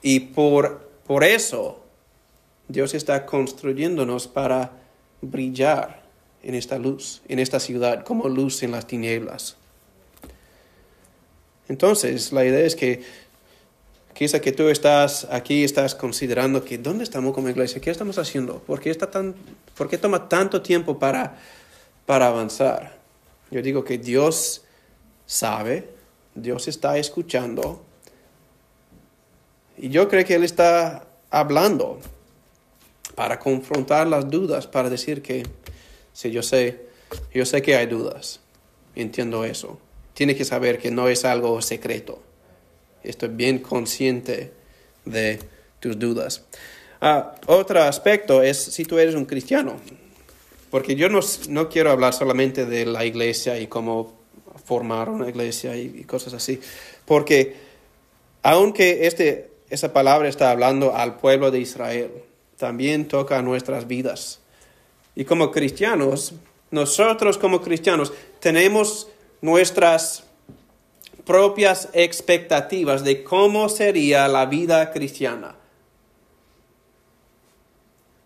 Y 0.02 0.20
por, 0.20 0.90
por 1.06 1.24
eso 1.24 1.84
Dios 2.68 2.94
está 2.94 3.26
construyéndonos 3.26 4.28
para 4.28 4.72
brillar 5.22 6.02
en 6.44 6.56
esta 6.56 6.80
luz, 6.80 7.22
en 7.28 7.40
esta 7.40 7.60
ciudad, 7.60 8.04
como 8.04 8.30
luz 8.30 8.64
en 8.64 8.72
las 8.72 8.88
tinieblas. 8.88 9.58
Entonces, 11.68 12.32
la 12.32 12.44
idea 12.44 12.62
es 12.62 12.76
que 12.76 13.04
Quizá 14.14 14.42
que 14.42 14.52
tú 14.52 14.68
estás 14.70 15.28
aquí, 15.32 15.64
estás 15.64 15.96
considerando 15.96 16.64
que 16.64 16.78
¿dónde 16.78 17.04
estamos 17.04 17.34
como 17.34 17.50
iglesia? 17.50 17.82
¿Qué 17.82 17.90
estamos 17.90 18.18
haciendo? 18.18 18.60
¿Por 18.60 18.80
qué, 18.80 18.90
está 18.90 19.10
tan, 19.10 19.36
por 19.76 19.90
qué 19.90 19.98
toma 19.98 20.28
tanto 20.28 20.62
tiempo 20.62 21.00
para, 21.00 21.38
para 22.06 22.28
avanzar? 22.28 22.98
Yo 23.50 23.62
digo 23.62 23.84
que 23.84 23.98
Dios 23.98 24.64
sabe, 25.26 25.90
Dios 26.36 26.68
está 26.68 26.98
escuchando 26.98 27.84
y 29.78 29.90
yo 29.90 30.08
creo 30.10 30.26
que 30.26 30.36
Él 30.36 30.44
está 30.44 31.08
hablando 31.30 32.00
para 33.16 33.40
confrontar 33.40 34.08
las 34.08 34.30
dudas, 34.30 34.68
para 34.68 34.90
decir 34.90 35.22
que, 35.22 35.48
sí, 36.14 36.32
yo 36.32 36.44
sé, 36.44 36.88
yo 37.34 37.46
sé 37.46 37.62
que 37.62 37.76
hay 37.76 37.88
dudas, 37.88 38.42
entiendo 38.96 39.46
eso. 39.46 39.80
Tiene 40.14 40.36
que 40.36 40.46
saber 40.46 40.78
que 40.78 40.92
no 40.92 41.08
es 41.08 41.24
algo 41.26 41.62
secreto 41.62 42.22
Estoy 43.04 43.30
bien 43.30 43.60
consciente 43.60 44.52
de 45.06 45.40
tus 45.80 45.98
dudas. 45.98 46.44
Ah, 47.00 47.36
otro 47.48 47.82
aspecto 47.82 48.44
es 48.44 48.58
si 48.58 48.86
tú 48.86 49.00
eres 49.00 49.16
un 49.16 49.26
cristiano, 49.26 49.78
porque 50.70 50.96
yo 50.96 51.10
no, 51.10 51.20
no, 51.50 51.68
quiero 51.68 51.92
hablar 51.92 52.14
solamente 52.14 52.66
de 52.66 52.86
la 52.86 53.04
iglesia 53.06 53.60
y 53.60 53.68
cómo 53.68 54.14
formar 54.66 55.10
una 55.10 55.28
iglesia 55.28 55.76
y, 55.76 56.04
cosas 56.04 56.34
así, 56.34 56.60
porque 57.06 57.56
aunque 58.44 59.08
este, 59.08 59.50
esa 59.70 59.92
palabra 59.92 60.30
está 60.30 60.52
hablando 60.52 60.96
al 60.96 61.18
pueblo 61.18 61.50
de 61.50 61.60
Israel, 61.60 62.12
también 62.58 63.08
toca 63.08 63.40
a 63.40 63.42
nuestras 63.42 63.88
vidas. 63.88 64.40
Y 65.16 65.26
como 65.26 65.52
cristianos, 65.52 66.34
nosotros 66.70 67.38
como 67.38 67.62
cristianos 67.62 68.14
tenemos 68.40 69.10
nuestras 69.42 70.24
propias 71.32 71.88
expectativas 71.94 73.06
de 73.06 73.24
cómo 73.24 73.70
sería 73.70 74.28
la 74.28 74.48
vida 74.48 74.92
cristiana. 74.92 75.56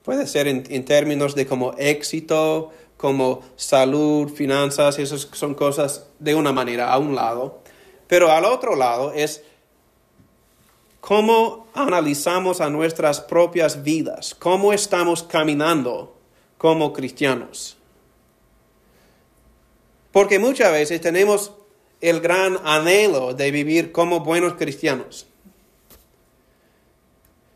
Puede 0.04 0.26
ser 0.26 0.48
en, 0.48 0.86
términos 0.86 1.36
de 1.36 1.46
como 1.46 1.74
éxito, 1.78 2.72
como 2.98 3.44
salud, 3.58 4.34
finanzas, 4.34 4.98
esas 4.98 5.30
son 5.34 5.54
cosas 5.54 6.08
de 6.18 6.34
una 6.34 6.52
manera 6.52 6.92
a 6.92 6.98
un 6.98 7.14
lado. 7.14 7.60
Pero 8.08 8.32
al 8.32 8.44
otro 8.44 8.76
lado 8.76 9.12
es 9.14 9.44
cómo 11.00 11.68
analizamos 11.76 12.60
a 12.60 12.72
nuestras 12.72 13.22
propias 13.22 13.84
vidas, 13.84 14.34
cómo 14.34 14.74
estamos 14.74 15.22
caminando 15.22 16.16
como 16.58 16.92
cristianos. 16.92 17.78
Porque 20.12 20.40
muchas 20.40 20.72
veces 20.72 21.00
tenemos 21.02 21.52
el 22.10 22.22
gran 22.22 22.60
anhelo 22.64 23.34
de 23.34 23.50
vivir 23.50 23.92
como 23.92 24.20
buenos 24.20 24.54
cristianos. 24.54 25.26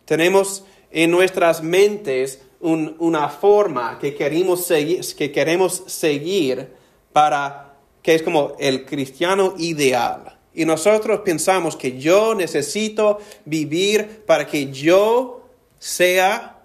Tenemos 0.06 0.66
en 0.90 1.12
nuestras 1.12 1.62
mentes 1.62 2.42
una 2.60 3.30
forma 3.30 4.00
que 4.00 4.16
queremos, 4.16 4.66
seguir, 4.66 5.02
que 5.16 5.32
queremos 5.32 5.84
seguir 5.86 6.68
para 7.14 7.76
que 8.02 8.16
es 8.16 8.24
como 8.24 8.56
el 8.60 8.86
cristiano 8.86 9.54
ideal. 9.60 10.36
Y 10.56 10.66
nosotros 10.66 11.22
pensamos 11.24 11.76
que 11.76 12.00
yo 12.00 12.34
necesito 12.34 13.20
vivir 13.46 14.24
para 14.26 14.48
que 14.48 14.72
yo 14.72 15.48
sea 15.78 16.60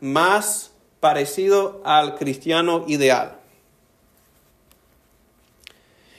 más 0.00 0.72
parecido 0.98 1.82
al 1.84 2.16
cristiano 2.16 2.84
ideal. 2.88 3.43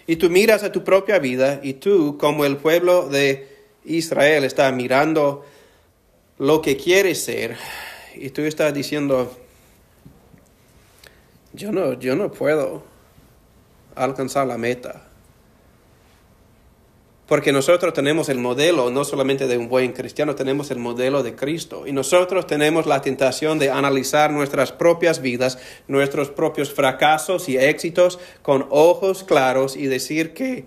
Y 0.08 0.18
tú 0.18 0.30
miras 0.30 0.64
a 0.64 0.72
tu 0.72 0.84
propia 0.84 1.20
vida 1.20 1.60
y 1.64 1.74
tú, 1.74 2.18
como 2.18 2.46
el 2.46 2.58
pueblo 2.58 3.10
de 3.10 3.48
Israel, 3.86 4.44
está 4.44 4.72
mirando 4.72 5.46
lo 6.38 6.62
que 6.62 6.78
quieres 6.78 7.24
ser 7.24 7.58
y 8.14 8.30
tú 8.30 8.42
estás 8.42 8.74
diciendo, 8.74 9.36
yo 11.54 11.72
no, 11.72 11.94
yo 11.94 12.16
no 12.16 12.32
puedo 12.32 12.84
alcanzar 13.96 14.48
la 14.48 14.58
meta. 14.58 15.05
Porque 17.28 17.52
nosotros 17.52 17.94
tenemos 17.94 18.30
el 18.30 18.38
modelo 18.38 18.92
no 18.92 19.04
solamente 19.04 19.48
de 19.48 19.58
un 19.58 19.68
buen 19.68 19.94
cristiano, 19.94 20.36
tenemos 20.36 20.70
el 20.70 20.78
modelo 20.78 21.24
de 21.24 21.36
Cristo. 21.36 21.88
Y 21.88 21.92
nosotros 21.92 22.46
tenemos 22.46 22.86
la 22.86 23.02
tentación 23.02 23.58
de 23.58 23.72
analizar 23.72 24.32
nuestras 24.32 24.72
propias 24.72 25.22
vidas, 25.22 25.58
nuestros 25.88 26.30
propios 26.30 26.72
fracasos 26.72 27.50
y 27.50 27.58
éxitos 27.58 28.20
con 28.44 28.68
ojos 28.70 29.24
claros 29.24 29.76
y 29.76 29.88
decir 29.88 30.34
que 30.34 30.66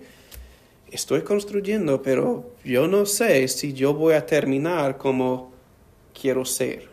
estoy 0.91 1.21
construyendo, 1.21 2.01
pero 2.01 2.51
yo 2.65 2.87
no 2.87 3.05
sé 3.05 3.47
si 3.47 3.73
yo 3.73 3.93
voy 3.93 4.15
a 4.15 4.25
terminar 4.25 4.97
como 4.97 5.53
quiero 6.19 6.43
ser. 6.43 6.89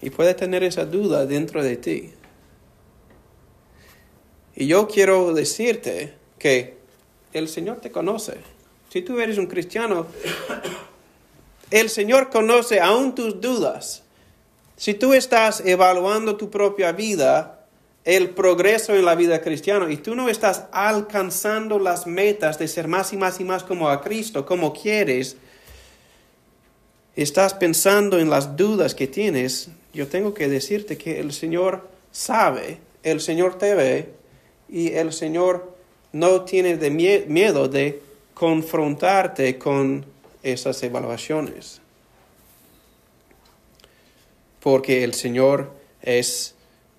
Y 0.00 0.10
puedes 0.10 0.34
tener 0.36 0.64
esa 0.64 0.84
duda 0.84 1.26
dentro 1.26 1.62
de 1.62 1.76
ti. 1.76 2.10
Y 4.54 4.66
yo 4.66 4.88
quiero 4.88 5.32
decirte 5.32 6.14
que 6.38 6.76
el 7.32 7.48
Señor 7.48 7.80
te 7.80 7.90
conoce. 7.90 8.36
Si 8.90 9.02
tú 9.02 9.18
eres 9.20 9.38
un 9.38 9.46
cristiano, 9.46 10.06
el 11.70 11.88
Señor 11.88 12.30
conoce 12.30 12.80
aún 12.80 13.14
tus 13.14 13.40
dudas. 13.40 14.02
Si 14.76 14.94
tú 14.94 15.14
estás 15.14 15.62
evaluando 15.64 16.36
tu 16.36 16.50
propia 16.50 16.92
vida, 16.92 17.66
el 18.04 18.30
progreso 18.30 18.94
en 18.94 19.04
la 19.04 19.14
vida 19.14 19.40
cristiana 19.40 19.90
y 19.90 19.96
tú 19.96 20.14
no 20.14 20.28
estás 20.28 20.64
alcanzando 20.72 21.78
las 21.78 22.06
metas 22.06 22.58
de 22.58 22.68
ser 22.68 22.88
más 22.88 23.12
y 23.12 23.16
más 23.16 23.40
y 23.40 23.44
más 23.44 23.62
como 23.62 23.88
a 23.88 24.00
Cristo, 24.02 24.44
como 24.44 24.72
quieres, 24.72 25.36
estás 27.14 27.54
pensando 27.54 28.18
en 28.18 28.28
las 28.28 28.56
dudas 28.56 28.94
que 28.94 29.06
tienes, 29.06 29.68
yo 29.94 30.08
tengo 30.08 30.34
que 30.34 30.48
decirte 30.48 30.98
que 30.98 31.20
el 31.20 31.32
Señor 31.32 31.88
sabe, 32.10 32.78
el 33.02 33.20
Señor 33.20 33.56
te 33.56 33.74
ve 33.74 34.21
y 34.72 34.94
el 34.94 35.12
Señor 35.12 35.76
no 36.12 36.42
tiene 36.42 36.78
de 36.78 36.90
miedo 36.90 37.68
de 37.68 38.02
confrontarte 38.32 39.58
con 39.58 40.06
esas 40.42 40.82
evaluaciones. 40.82 41.80
Porque 44.60 45.04
el 45.04 45.12
Señor 45.12 45.72
es 46.00 46.54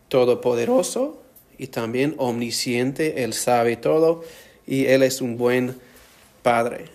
todopoderoso 0.07 1.19
y 1.57 1.67
también 1.67 2.13
omnisciente, 2.17 3.23
Él 3.23 3.33
sabe 3.33 3.75
todo 3.75 4.23
y 4.67 4.85
Él 4.85 5.01
es 5.01 5.19
un 5.19 5.37
buen 5.37 5.75
Padre. 6.43 6.85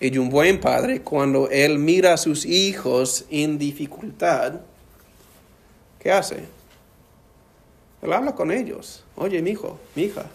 Y 0.00 0.18
un 0.18 0.30
buen 0.30 0.58
padre, 0.58 1.02
cuando 1.02 1.48
Él 1.48 1.78
mira 1.78 2.14
a 2.14 2.16
sus 2.16 2.44
hijos 2.44 3.24
en 3.30 3.56
dificultad, 3.56 4.54
¿qué 6.00 6.10
hace? 6.10 6.61
Él 8.02 8.12
habla 8.12 8.34
con 8.34 8.50
ellos. 8.50 9.04
Oye, 9.14 9.40
mi 9.40 9.50
hijo, 9.50 9.78
mi 9.94 10.02
hija, 10.02 10.26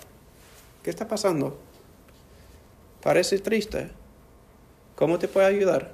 ¿qué 0.84 0.90
está 0.90 1.08
pasando? 1.08 1.60
Parece 3.04 3.40
triste. 3.40 3.90
¿Cómo 4.96 5.20
te 5.20 5.28
puedo 5.28 5.46
ayudar? 5.46 5.92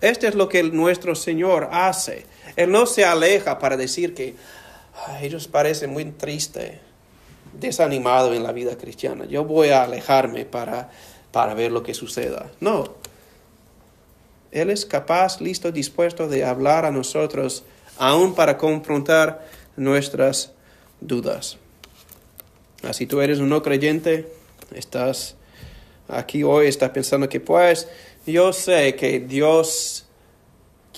Este 0.00 0.28
es 0.28 0.34
lo 0.34 0.48
que 0.48 0.62
nuestro 0.62 1.14
Señor 1.14 1.68
hace. 1.72 2.26
Él 2.56 2.70
no 2.70 2.86
se 2.86 3.04
aleja 3.04 3.58
para 3.58 3.76
decir 3.76 4.14
que 4.14 4.34
ellos 5.20 5.48
parecen 5.48 5.90
muy 5.90 6.04
tristes, 6.04 6.78
desanimados 7.52 8.36
en 8.36 8.42
la 8.42 8.52
vida 8.52 8.76
cristiana. 8.76 9.24
Yo 9.24 9.44
voy 9.44 9.70
a 9.70 9.82
alejarme 9.82 10.44
para, 10.44 10.90
para 11.32 11.54
ver 11.54 11.72
lo 11.72 11.82
que 11.82 11.94
suceda. 11.94 12.50
No. 12.60 12.94
Él 14.52 14.70
es 14.70 14.84
capaz, 14.84 15.40
listo, 15.40 15.72
dispuesto 15.72 16.28
de 16.28 16.44
hablar 16.44 16.84
a 16.84 16.90
nosotros, 16.90 17.64
aún 17.98 18.34
para 18.34 18.56
confrontar 18.56 19.46
nuestras 19.76 20.52
dudas. 21.00 21.58
Así 22.82 23.06
tú 23.06 23.20
eres 23.20 23.38
un 23.38 23.48
no 23.48 23.62
creyente, 23.62 24.32
estás 24.74 25.36
aquí 26.08 26.42
hoy, 26.42 26.66
estás 26.66 26.90
pensando 26.90 27.28
que 27.28 27.40
pues 27.40 27.88
yo 28.26 28.52
sé 28.52 28.94
que 28.96 29.20
Dios 29.20 30.06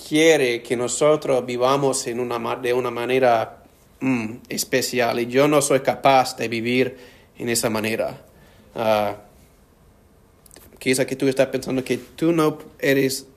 quiere 0.07 0.61
que 0.61 0.75
nosotros 0.75 1.45
vivamos 1.45 2.07
en 2.07 2.19
una, 2.19 2.55
de 2.55 2.73
una 2.73 2.91
manera 2.91 3.63
mm, 3.99 4.35
especial 4.49 5.19
y 5.19 5.27
yo 5.27 5.47
no 5.47 5.61
soy 5.61 5.81
capaz 5.81 6.35
de 6.37 6.47
vivir 6.47 6.97
en 7.37 7.49
esa 7.49 7.69
manera. 7.69 8.21
Uh, 8.75 9.13
quizá 10.79 11.05
que 11.05 11.15
tú 11.15 11.27
estás 11.27 11.47
pensando 11.47 11.83
que 11.83 11.97
tú 11.97 12.31
no 12.31 12.57
eres 12.79 13.27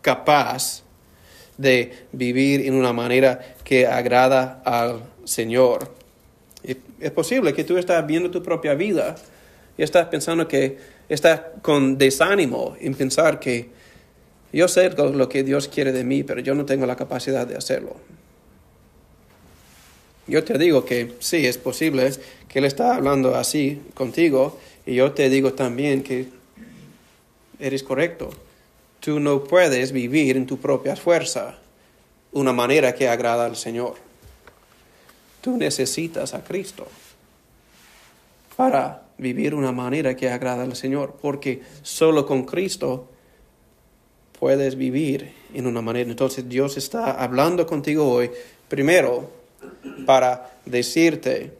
capaz 0.00 0.82
de 1.58 2.06
vivir 2.12 2.66
en 2.66 2.74
una 2.74 2.92
manera 2.94 3.56
que 3.64 3.86
agrada 3.86 4.62
al 4.64 5.02
Señor. 5.24 5.92
Es 7.00 7.10
posible 7.10 7.52
que 7.52 7.64
tú 7.64 7.76
estás 7.76 8.06
viendo 8.06 8.30
tu 8.30 8.42
propia 8.42 8.74
vida 8.74 9.16
y 9.76 9.82
estás 9.82 10.06
pensando 10.06 10.48
que 10.48 10.78
estás 11.08 11.40
con 11.62 11.98
desánimo 11.98 12.76
en 12.80 12.94
pensar 12.94 13.38
que 13.38 13.68
yo 14.52 14.66
sé 14.66 14.90
lo 14.90 15.28
que 15.28 15.44
Dios 15.44 15.68
quiere 15.68 15.92
de 15.92 16.04
mí, 16.04 16.22
pero 16.22 16.40
yo 16.40 16.54
no 16.54 16.64
tengo 16.64 16.86
la 16.86 16.96
capacidad 16.96 17.46
de 17.46 17.56
hacerlo. 17.56 17.96
Yo 20.26 20.44
te 20.44 20.58
digo 20.58 20.84
que 20.84 21.14
sí, 21.20 21.46
es 21.46 21.58
posible 21.58 22.10
que 22.48 22.58
Él 22.58 22.64
está 22.64 22.96
hablando 22.96 23.34
así 23.34 23.80
contigo 23.94 24.58
y 24.84 24.94
yo 24.94 25.12
te 25.12 25.30
digo 25.30 25.54
también 25.54 26.02
que 26.02 26.28
eres 27.58 27.82
correcto. 27.82 28.30
Tú 29.08 29.20
no 29.20 29.42
puedes 29.42 29.92
vivir 29.92 30.36
en 30.36 30.44
tu 30.44 30.58
propia 30.58 30.94
fuerza 30.94 31.56
una 32.30 32.52
manera 32.52 32.94
que 32.94 33.08
agrada 33.08 33.46
al 33.46 33.56
Señor. 33.56 33.94
Tú 35.40 35.56
necesitas 35.56 36.34
a 36.34 36.44
Cristo 36.44 36.86
para 38.54 39.04
vivir 39.16 39.54
una 39.54 39.72
manera 39.72 40.14
que 40.14 40.28
agrada 40.28 40.62
al 40.62 40.76
Señor, 40.76 41.16
porque 41.22 41.62
solo 41.80 42.26
con 42.26 42.44
Cristo 42.44 43.08
puedes 44.38 44.76
vivir 44.76 45.32
en 45.54 45.66
una 45.66 45.80
manera. 45.80 46.10
Entonces 46.10 46.46
Dios 46.46 46.76
está 46.76 47.12
hablando 47.12 47.66
contigo 47.66 48.12
hoy, 48.12 48.30
primero, 48.68 49.30
para 50.04 50.52
decirte 50.66 51.54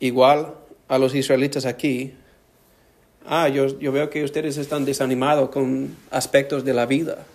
igual 0.00 0.54
a 0.88 0.96
los 0.96 1.14
israelitas 1.14 1.66
aquí, 1.66 2.14
ah, 3.28 3.48
yo, 3.48 3.78
yo 3.78 3.92
veo 3.92 4.10
que 4.10 4.24
ustedes 4.24 4.56
están 4.56 4.84
desanimados 4.84 5.50
con 5.50 5.96
aspectos 6.10 6.64
de 6.64 6.74
la 6.74 6.86
vida. 6.86 7.26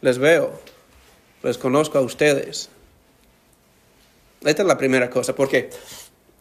Les 0.00 0.18
veo, 0.18 0.60
les 1.42 1.58
conozco 1.58 1.98
a 1.98 2.00
ustedes. 2.00 2.68
Esta 4.44 4.62
es 4.62 4.68
la 4.68 4.78
primera 4.78 5.08
cosa, 5.08 5.34
porque 5.34 5.70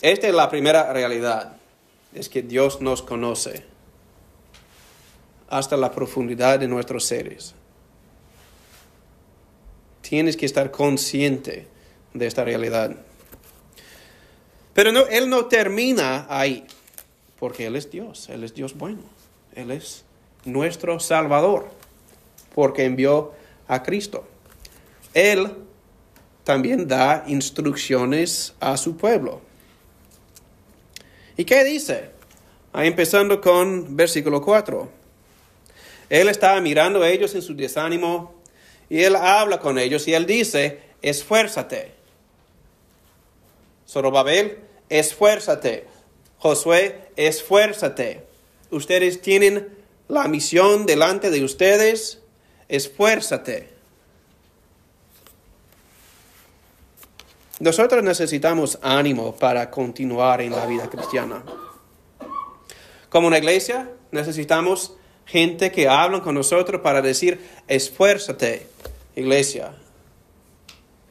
esta 0.01 0.27
es 0.27 0.33
la 0.33 0.49
primera 0.49 0.91
realidad, 0.91 1.57
es 2.13 2.27
que 2.27 2.41
Dios 2.41 2.81
nos 2.81 3.03
conoce 3.03 3.63
hasta 5.47 5.77
la 5.77 5.91
profundidad 5.91 6.59
de 6.59 6.67
nuestros 6.67 7.05
seres. 7.05 7.53
Tienes 10.01 10.35
que 10.35 10.45
estar 10.45 10.71
consciente 10.71 11.67
de 12.13 12.25
esta 12.25 12.43
realidad. 12.43 12.95
Pero 14.73 14.91
no, 14.91 15.05
Él 15.07 15.29
no 15.29 15.45
termina 15.45 16.25
ahí, 16.29 16.65
porque 17.41 17.65
Él 17.65 17.75
es 17.75 17.89
Dios, 17.89 18.29
Él 18.29 18.43
es 18.43 18.53
Dios 18.53 18.77
bueno, 18.77 19.01
Él 19.55 19.71
es 19.71 20.05
nuestro 20.45 20.99
Salvador, 20.99 21.71
porque 22.53 22.85
envió 22.85 23.33
a 23.67 23.81
Cristo. 23.81 24.27
Él 25.15 25.51
también 26.43 26.87
da 26.87 27.23
instrucciones 27.25 28.53
a 28.59 28.77
su 28.77 28.95
pueblo. 28.95 29.41
¿Y 31.35 31.43
qué 31.43 31.63
dice? 31.63 32.11
Empezando 32.75 33.41
con 33.41 33.97
versículo 33.97 34.39
4. 34.39 34.87
Él 36.09 36.29
está 36.29 36.61
mirando 36.61 37.01
a 37.01 37.09
ellos 37.09 37.33
en 37.33 37.41
su 37.41 37.55
desánimo 37.55 38.35
y 38.87 39.01
él 39.01 39.15
habla 39.15 39.57
con 39.57 39.79
ellos 39.79 40.07
y 40.07 40.13
él 40.13 40.27
dice, 40.27 40.79
esfuérzate. 41.01 41.91
Zorobabel, 43.87 44.59
esfuérzate. 44.89 45.90
Josué, 46.41 46.99
esfuérzate. 47.17 48.25
Ustedes 48.71 49.21
tienen 49.21 49.77
la 50.07 50.27
misión 50.27 50.87
delante 50.87 51.29
de 51.29 51.43
ustedes, 51.43 52.19
esfuérzate. 52.67 53.69
Nosotros 57.59 58.03
necesitamos 58.03 58.79
ánimo 58.81 59.35
para 59.35 59.69
continuar 59.69 60.41
en 60.41 60.53
la 60.53 60.65
vida 60.65 60.89
cristiana. 60.89 61.43
Como 63.09 63.27
una 63.27 63.37
iglesia, 63.37 63.91
necesitamos 64.09 64.95
gente 65.27 65.71
que 65.71 65.87
habla 65.87 66.21
con 66.21 66.33
nosotros 66.33 66.81
para 66.81 67.03
decir, 67.03 67.39
esfuérzate, 67.67 68.65
iglesia. 69.15 69.75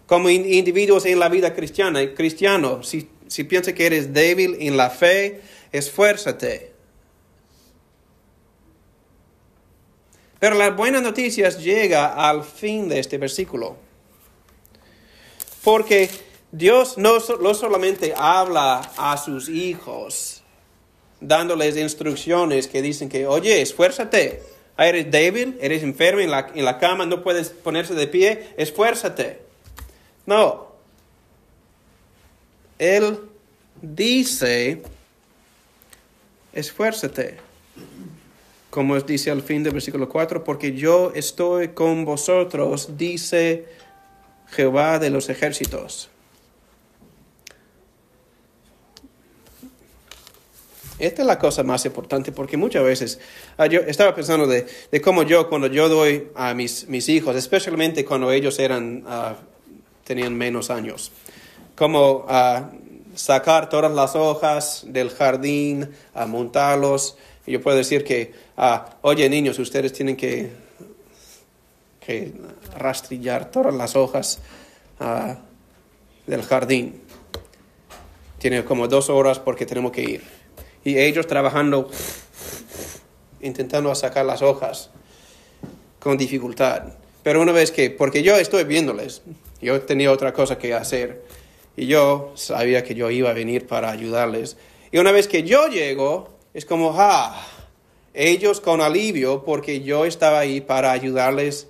Como 0.09 0.29
individuos 0.29 1.07
en 1.07 1.21
la 1.21 1.29
vida 1.29 1.55
cristiana, 1.55 2.01
cristiano, 2.15 2.83
si, 2.83 3.09
si 3.31 3.45
piensas 3.45 3.75
que 3.75 3.87
eres 3.87 4.13
débil 4.13 4.57
en 4.59 4.77
la 4.77 4.91
fe, 4.91 5.41
esfuérzate. 5.71 6.73
Pero 10.41 10.57
las 10.57 10.75
buenas 10.75 11.01
noticias 11.01 11.63
llega 11.63 12.29
al 12.29 12.43
fin 12.43 12.89
de 12.89 12.99
este 12.99 13.19
versículo. 13.19 13.77
Porque 15.63 16.11
Dios 16.51 16.99
no, 16.99 17.21
solamente 17.21 18.13
habla 18.17 18.81
a 18.97 19.17
sus 19.17 19.49
hijos, 19.49 20.43
dándoles 21.21 21.77
instrucciones 21.77 22.67
que 22.67 22.83
dicen 22.83 23.09
que, 23.09 23.29
oye, 23.29 23.63
esfuérzate, 23.63 24.43
eres 24.77 25.09
débil, 25.09 25.57
eres 25.61 25.85
enfermo 25.85 26.21
en 26.21 26.33
la, 26.33 26.51
en 26.53 26.65
la 26.65 26.79
cama, 26.79 27.07
no 27.07 27.23
puedes 27.23 27.51
ponerse 27.51 27.95
de 27.95 28.09
pie, 28.09 28.49
esfuérzate. 28.57 29.41
No. 30.27 30.70
Él 32.81 33.19
dice, 33.83 34.81
esfuérzate. 36.55 37.37
Como 38.71 38.99
dice 39.01 39.31
al 39.31 39.43
fin 39.43 39.63
del 39.63 39.75
versículo 39.75 40.09
4, 40.09 40.43
porque 40.45 40.73
yo 40.73 41.13
estoy 41.15 41.69
con 41.69 42.07
vosotros, 42.07 42.97
dice 42.97 43.67
Jehová 44.49 44.99
de 44.99 45.11
los 45.11 45.29
ejércitos. 45.29 46.09
Esta 50.99 51.23
es 51.23 51.27
la 51.27 51.39
cosa 51.39 51.63
más 51.63 51.85
importante 51.85 52.33
porque 52.33 52.57
muchas 52.57 52.85
veces 52.85 53.21
ah, 53.59 53.67
yo 53.67 53.81
estaba 53.81 54.15
pensando 54.15 54.47
de, 54.47 54.67
de, 54.91 55.01
cómo 55.01 55.23
yo, 55.23 55.49
cuando 55.49 55.67
yo 55.67 55.89
doy 55.89 56.29
a 56.35 56.55
mis, 56.55 56.89
mis 56.89 57.09
hijos, 57.11 57.37
especialmente 57.37 58.05
cuando 58.07 58.31
ellos 58.33 58.59
eran, 58.59 59.05
uh, 59.07 59.35
tenían 60.05 60.35
menos 60.35 60.71
años, 60.71 61.11
como 61.81 62.27
uh, 62.29 63.17
sacar 63.17 63.71
todas 63.71 63.91
las 63.91 64.15
hojas 64.15 64.85
del 64.87 65.09
jardín, 65.09 65.91
a 66.13 66.27
montarlos. 66.27 67.17
Yo 67.47 67.63
puedo 67.63 67.75
decir 67.75 68.05
que, 68.05 68.35
oye 69.01 69.31
niños, 69.31 69.59
ustedes 69.59 69.91
tienen 69.95 70.15
que, 70.15 70.51
rastrillar 72.77 73.51
todas 73.51 73.73
las 73.73 73.97
hojas 73.97 74.41
del 76.27 76.43
jardín. 76.43 77.01
Tiene 78.37 78.63
como 78.63 78.87
dos 78.87 79.09
horas 79.09 79.39
porque 79.39 79.65
tenemos 79.65 79.93
que 79.93 80.03
ir 80.03 80.23
y 80.85 80.99
ellos 80.99 81.27
trabajando, 81.27 81.89
intentando 83.41 83.95
sacar 83.95 84.27
las 84.27 84.43
hojas 84.43 84.91
con 85.99 86.19
dificultad. 86.19 86.93
Pero 87.23 87.41
una 87.41 87.53
vez 87.53 87.71
que, 87.71 87.89
porque 87.89 88.23
yo 88.23 88.37
estoy 88.37 88.65
viéndoles, 88.65 89.23
yo 89.63 89.81
tenía 89.81 90.13
otra 90.13 90.35
cosa 90.35 90.59
que 90.59 90.75
hacer 90.75 91.40
y 91.81 91.87
yo 91.87 92.33
sabía 92.35 92.85
que 92.85 92.95
yo 92.95 93.11
iba 93.11 93.31
a 93.31 93.33
venir 93.33 93.67
para 93.67 93.91
ayudarles. 93.91 94.59
Y 94.93 94.99
una 94.99 95.13
vez 95.13 95.27
que 95.27 95.45
yo 95.45 95.67
llego, 95.69 96.29
es 96.53 96.67
como, 96.67 96.93
ah, 96.95 97.43
ellos 98.13 98.61
con 98.61 98.83
alivio 98.83 99.45
porque 99.47 99.81
yo 99.81 100.05
estaba 100.05 100.41
ahí 100.41 100.61
para 100.61 100.93
ayudarles 100.93 101.69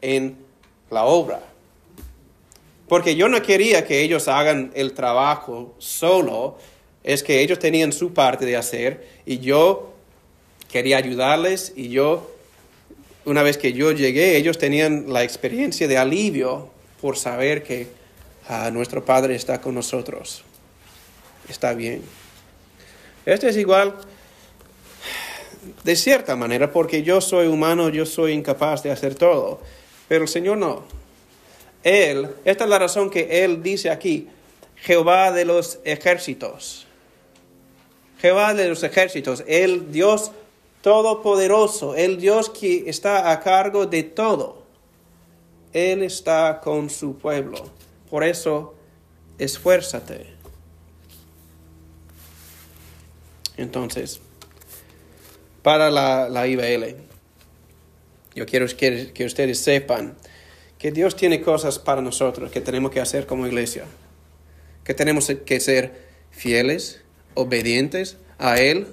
en 0.00 0.36
la 0.90 1.04
obra. 1.04 1.44
Porque 2.88 3.14
yo 3.14 3.28
no 3.28 3.40
quería 3.40 3.86
que 3.86 4.02
ellos 4.02 4.26
hagan 4.26 4.72
el 4.74 4.94
trabajo 4.94 5.76
solo, 5.78 6.58
es 7.04 7.22
que 7.22 7.40
ellos 7.40 7.60
tenían 7.60 7.92
su 7.92 8.12
parte 8.12 8.44
de 8.44 8.56
hacer 8.56 9.06
y 9.26 9.38
yo 9.38 9.92
quería 10.72 10.96
ayudarles 10.96 11.72
y 11.76 11.88
yo, 11.88 12.32
una 13.24 13.44
vez 13.44 13.58
que 13.58 13.72
yo 13.72 13.92
llegué, 13.92 14.36
ellos 14.36 14.58
tenían 14.58 15.12
la 15.12 15.22
experiencia 15.22 15.86
de 15.86 15.98
alivio 15.98 16.68
por 17.00 17.16
saber 17.16 17.62
que 17.62 18.01
ah, 18.48 18.70
nuestro 18.70 19.04
Padre 19.04 19.34
está 19.34 19.60
con 19.60 19.74
nosotros. 19.74 20.44
Está 21.48 21.74
bien. 21.74 22.02
Este 23.24 23.48
es 23.48 23.56
igual 23.56 23.94
de 25.84 25.96
cierta 25.96 26.36
manera 26.36 26.72
porque 26.72 27.02
yo 27.02 27.20
soy 27.20 27.46
humano, 27.46 27.88
yo 27.88 28.06
soy 28.06 28.32
incapaz 28.32 28.82
de 28.82 28.90
hacer 28.90 29.14
todo, 29.14 29.60
pero 30.08 30.22
el 30.22 30.28
Señor 30.28 30.58
no. 30.58 30.84
Él, 31.82 32.28
esta 32.44 32.64
es 32.64 32.70
la 32.70 32.78
razón 32.78 33.10
que 33.10 33.44
Él 33.44 33.62
dice 33.62 33.90
aquí, 33.90 34.28
Jehová 34.76 35.32
de 35.32 35.44
los 35.44 35.80
ejércitos. 35.84 36.86
Jehová 38.20 38.54
de 38.54 38.68
los 38.68 38.82
ejércitos, 38.82 39.42
el 39.46 39.90
Dios 39.90 40.30
todopoderoso, 40.80 41.94
el 41.94 42.18
Dios 42.20 42.50
que 42.50 42.84
está 42.88 43.30
a 43.30 43.40
cargo 43.40 43.86
de 43.86 44.02
todo. 44.02 44.62
Él 45.72 46.02
está 46.02 46.60
con 46.62 46.90
su 46.90 47.16
pueblo. 47.16 47.70
Por 48.12 48.24
eso, 48.24 48.74
esfuérzate. 49.38 50.26
Entonces, 53.56 54.20
para 55.62 55.90
la, 55.90 56.28
la 56.28 56.46
IBL, 56.46 56.94
yo 58.34 58.44
quiero 58.44 58.66
que, 58.66 59.14
que 59.14 59.24
ustedes 59.24 59.60
sepan 59.60 60.14
que 60.78 60.92
Dios 60.92 61.16
tiene 61.16 61.40
cosas 61.40 61.78
para 61.78 62.02
nosotros 62.02 62.50
que 62.50 62.60
tenemos 62.60 62.90
que 62.90 63.00
hacer 63.00 63.26
como 63.26 63.46
iglesia, 63.46 63.86
que 64.84 64.92
tenemos 64.92 65.32
que 65.46 65.58
ser 65.58 66.06
fieles, 66.30 67.00
obedientes 67.32 68.18
a 68.36 68.60
Él 68.60 68.88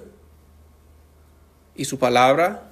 y 1.76 1.84
su 1.84 1.98
palabra. 1.98 2.70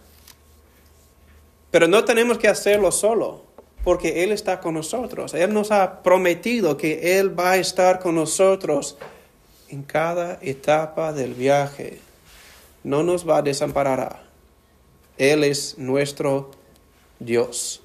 Pero 1.71 1.89
no 1.89 2.07
tenemos 2.07 2.39
que 2.39 2.49
hacerlo 2.49 2.91
solo, 2.91 3.48
porque 3.85 4.25
Él 4.25 4.33
está 4.33 4.61
con 4.61 4.75
nosotros. 4.75 5.35
Él 5.35 5.53
nos 5.53 5.71
ha 5.71 6.03
prometido 6.03 6.77
que 6.77 7.19
Él 7.19 7.39
va 7.39 7.53
a 7.53 7.57
estar 7.57 8.01
con 8.01 8.15
nosotros 8.15 8.99
en 9.69 9.83
cada 9.83 10.39
etapa 10.43 11.13
del 11.13 11.35
viaje. 11.35 12.01
No 12.85 13.03
nos 13.03 13.29
va 13.29 13.39
a 13.39 13.43
desamparar. 13.43 14.23
Él 15.17 15.45
es 15.45 15.79
nuestro 15.79 16.51
Dios. 17.19 17.83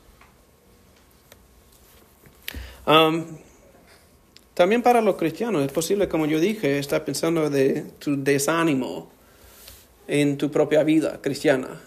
También 4.53 4.84
para 4.84 5.01
los 5.01 5.15
cristianos 5.15 5.65
es 5.65 5.71
posible, 5.71 6.08
como 6.08 6.25
yo 6.25 6.39
dije, 6.39 6.77
estar 6.77 7.03
pensando 7.06 7.49
de 7.49 7.82
tu 7.99 8.21
desánimo 8.23 9.10
en 10.08 10.38
tu 10.38 10.51
propia 10.51 10.84
vida 10.84 11.19
cristiana. 11.21 11.82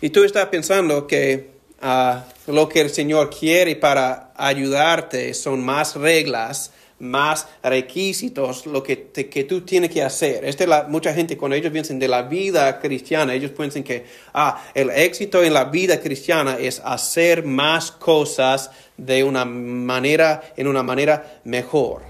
Y 0.00 0.10
tú 0.10 0.24
estás 0.24 0.46
pensando 0.46 1.06
que 1.06 1.50
ah, 1.80 2.24
lo 2.46 2.68
que 2.68 2.80
el 2.80 2.90
Señor 2.90 3.30
quiere 3.30 3.76
para 3.76 4.32
ayudarte 4.36 5.32
son 5.34 5.64
más 5.64 5.94
reglas, 5.94 6.72
más 6.98 7.46
requisitos, 7.62 8.66
lo 8.66 8.82
que, 8.82 9.10
que 9.10 9.44
tú 9.44 9.62
tienes 9.62 9.90
que 9.90 10.02
hacer. 10.02 10.44
Este 10.44 10.66
la, 10.66 10.84
mucha 10.84 11.14
gente 11.14 11.36
cuando 11.36 11.56
ellos 11.56 11.72
piensan 11.72 11.98
de 11.98 12.08
la 12.08 12.22
vida 12.22 12.80
cristiana, 12.80 13.34
ellos 13.34 13.52
piensan 13.52 13.82
que 13.82 14.04
ah, 14.32 14.62
el 14.74 14.90
éxito 14.90 15.42
en 15.42 15.54
la 15.54 15.64
vida 15.66 16.00
cristiana 16.00 16.56
es 16.58 16.82
hacer 16.84 17.44
más 17.44 17.92
cosas 17.92 18.70
de 18.96 19.22
una 19.24 19.44
manera, 19.44 20.52
en 20.56 20.66
una 20.66 20.82
manera 20.82 21.40
mejor. 21.44 22.02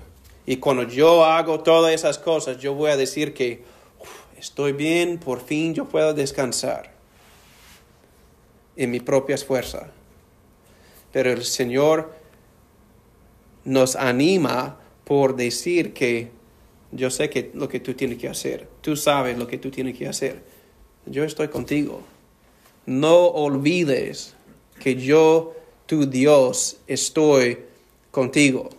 Y 0.47 0.57
cuando 0.57 0.85
yo 0.85 1.25
hago 1.25 1.61
todas 1.61 1.93
esas 1.93 2.19
cosas, 2.19 2.59
yo 2.59 2.75
voy 2.75 2.91
a 2.91 2.97
decir 2.97 3.35
que 3.35 3.63
estoy 4.39 4.73
bien, 4.73 5.19
por 5.19 5.45
fin 5.45 5.75
yo 5.75 5.87
puedo 5.87 6.13
descansar 6.13 6.94
en 8.77 8.91
mi 8.91 9.01
propia 9.01 9.37
fuerza. 9.39 9.91
Pero 11.13 11.31
el 11.31 11.45
Señor 11.45 12.13
nos 13.65 13.97
anima 13.97 14.81
por 15.05 15.37
decir 15.37 15.93
que 15.93 16.31
yo 16.93 17.11
sé 17.11 17.31
que 17.31 17.51
lo 17.55 17.69
que 17.69 17.81
tú 17.81 17.95
tienes 17.95 18.19
que 18.19 18.29
hacer, 18.29 18.69
tú 18.81 18.97
sabes 18.97 19.37
lo 19.39 19.47
que 19.47 19.59
tú 19.59 19.71
tienes 19.71 19.97
que 19.97 20.09
hacer. 20.09 20.43
Yo 21.07 21.25
estoy 21.25 21.49
contigo. 21.49 22.03
No 22.87 23.27
olvides 23.27 24.35
que 24.81 24.97
yo, 24.97 25.55
tu 25.87 26.07
Dios, 26.07 26.79
estoy 26.87 27.61
contigo. 28.11 28.71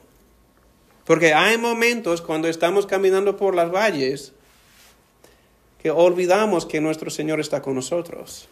Porque 1.05 1.33
hay 1.33 1.57
momentos 1.57 2.21
cuando 2.21 2.47
estamos 2.47 2.85
caminando 2.85 3.37
por 3.37 3.55
las 3.55 3.71
valles 3.71 4.33
que 5.81 5.91
olvidamos 5.91 6.65
que 6.65 6.81
nuestro 6.81 7.11
Señor 7.11 7.39
está 7.39 7.61
con 7.61 7.75
nosotros. 7.75 8.47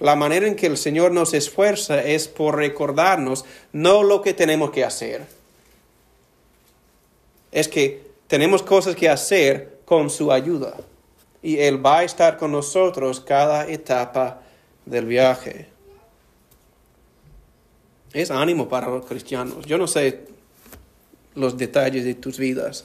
La 0.00 0.16
manera 0.16 0.46
en 0.46 0.56
que 0.56 0.66
el 0.66 0.78
Señor 0.78 1.12
nos 1.12 1.34
esfuerza 1.34 2.02
es 2.02 2.26
por 2.26 2.56
recordarnos 2.56 3.44
no 3.72 4.02
lo 4.02 4.22
que 4.22 4.32
tenemos 4.32 4.70
que 4.70 4.82
hacer, 4.82 5.26
es 7.52 7.68
que 7.68 8.02
tenemos 8.26 8.62
cosas 8.62 8.96
que 8.96 9.08
hacer 9.08 9.80
con 9.84 10.08
su 10.08 10.32
ayuda 10.32 10.74
y 11.42 11.58
Él 11.58 11.84
va 11.84 11.98
a 11.98 12.04
estar 12.04 12.38
con 12.38 12.52
nosotros 12.52 13.20
cada 13.20 13.68
etapa 13.68 14.40
del 14.86 15.04
viaje. 15.04 15.68
Es 18.12 18.30
ánimo 18.30 18.68
para 18.68 18.88
los 18.88 19.04
cristianos. 19.04 19.66
Yo 19.66 19.78
no 19.78 19.86
sé 19.86 20.20
los 21.34 21.56
detalles 21.56 22.04
de 22.04 22.14
tus 22.14 22.38
vidas, 22.38 22.84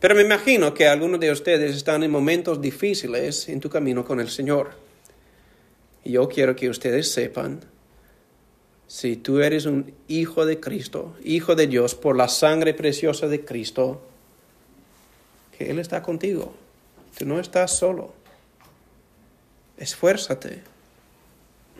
pero 0.00 0.14
me 0.14 0.22
imagino 0.22 0.74
que 0.74 0.88
algunos 0.88 1.20
de 1.20 1.30
ustedes 1.30 1.76
están 1.76 2.02
en 2.02 2.10
momentos 2.10 2.60
difíciles 2.60 3.48
en 3.48 3.60
tu 3.60 3.70
camino 3.70 4.04
con 4.04 4.20
el 4.20 4.28
Señor. 4.28 4.83
Yo 6.04 6.28
quiero 6.28 6.54
que 6.54 6.68
ustedes 6.68 7.10
sepan, 7.10 7.60
si 8.86 9.16
tú 9.16 9.40
eres 9.40 9.64
un 9.64 9.94
hijo 10.06 10.44
de 10.44 10.60
Cristo, 10.60 11.16
hijo 11.24 11.54
de 11.54 11.66
Dios 11.66 11.94
por 11.94 12.16
la 12.16 12.28
sangre 12.28 12.74
preciosa 12.74 13.26
de 13.26 13.44
Cristo, 13.44 14.02
que 15.56 15.70
Él 15.70 15.78
está 15.78 16.02
contigo. 16.02 16.54
Tú 17.18 17.24
no 17.24 17.40
estás 17.40 17.76
solo. 17.76 18.12
Esfuérzate, 19.78 20.62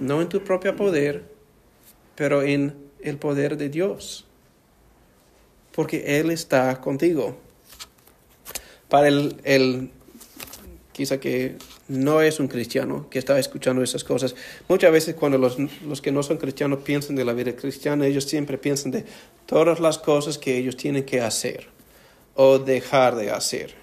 no 0.01 0.23
en 0.23 0.29
tu 0.29 0.43
propio 0.43 0.75
poder, 0.75 1.25
pero 2.15 2.43
en 2.43 2.75
el 3.01 3.19
poder 3.19 3.57
de 3.57 3.69
Dios, 3.69 4.25
porque 5.73 6.19
Él 6.19 6.31
está 6.31 6.81
contigo. 6.81 7.37
Para 8.89 9.09
el, 9.09 9.41
el 9.45 9.91
quizá 10.93 11.19
que 11.21 11.57
no 11.89 12.23
es 12.23 12.41
un 12.41 12.49
cristiano 12.49 13.09
que 13.11 13.19
está 13.19 13.39
escuchando 13.39 13.83
esas 13.83 14.05
cosas. 14.05 14.35
Muchas 14.69 14.91
veces 14.91 15.15
cuando 15.15 15.39
los, 15.39 15.59
los, 15.87 16.01
que 16.01 16.13
no 16.13 16.23
son 16.23 16.39
cristianos 16.39 16.81
piensan 16.81 17.17
de 17.17 17.25
la 17.25 17.33
vida 17.33 17.55
cristiana, 17.55 18.07
ellos 18.07 18.25
siempre 18.25 18.59
piensan 18.59 18.91
de 18.91 19.05
todas 19.47 19.81
las 19.81 19.99
cosas 19.99 20.39
que 20.39 20.57
ellos 20.57 20.77
tienen 20.77 21.05
que 21.05 21.21
hacer 21.21 21.67
o 22.35 22.59
dejar 22.59 23.17
de 23.17 23.31
hacer. 23.31 23.75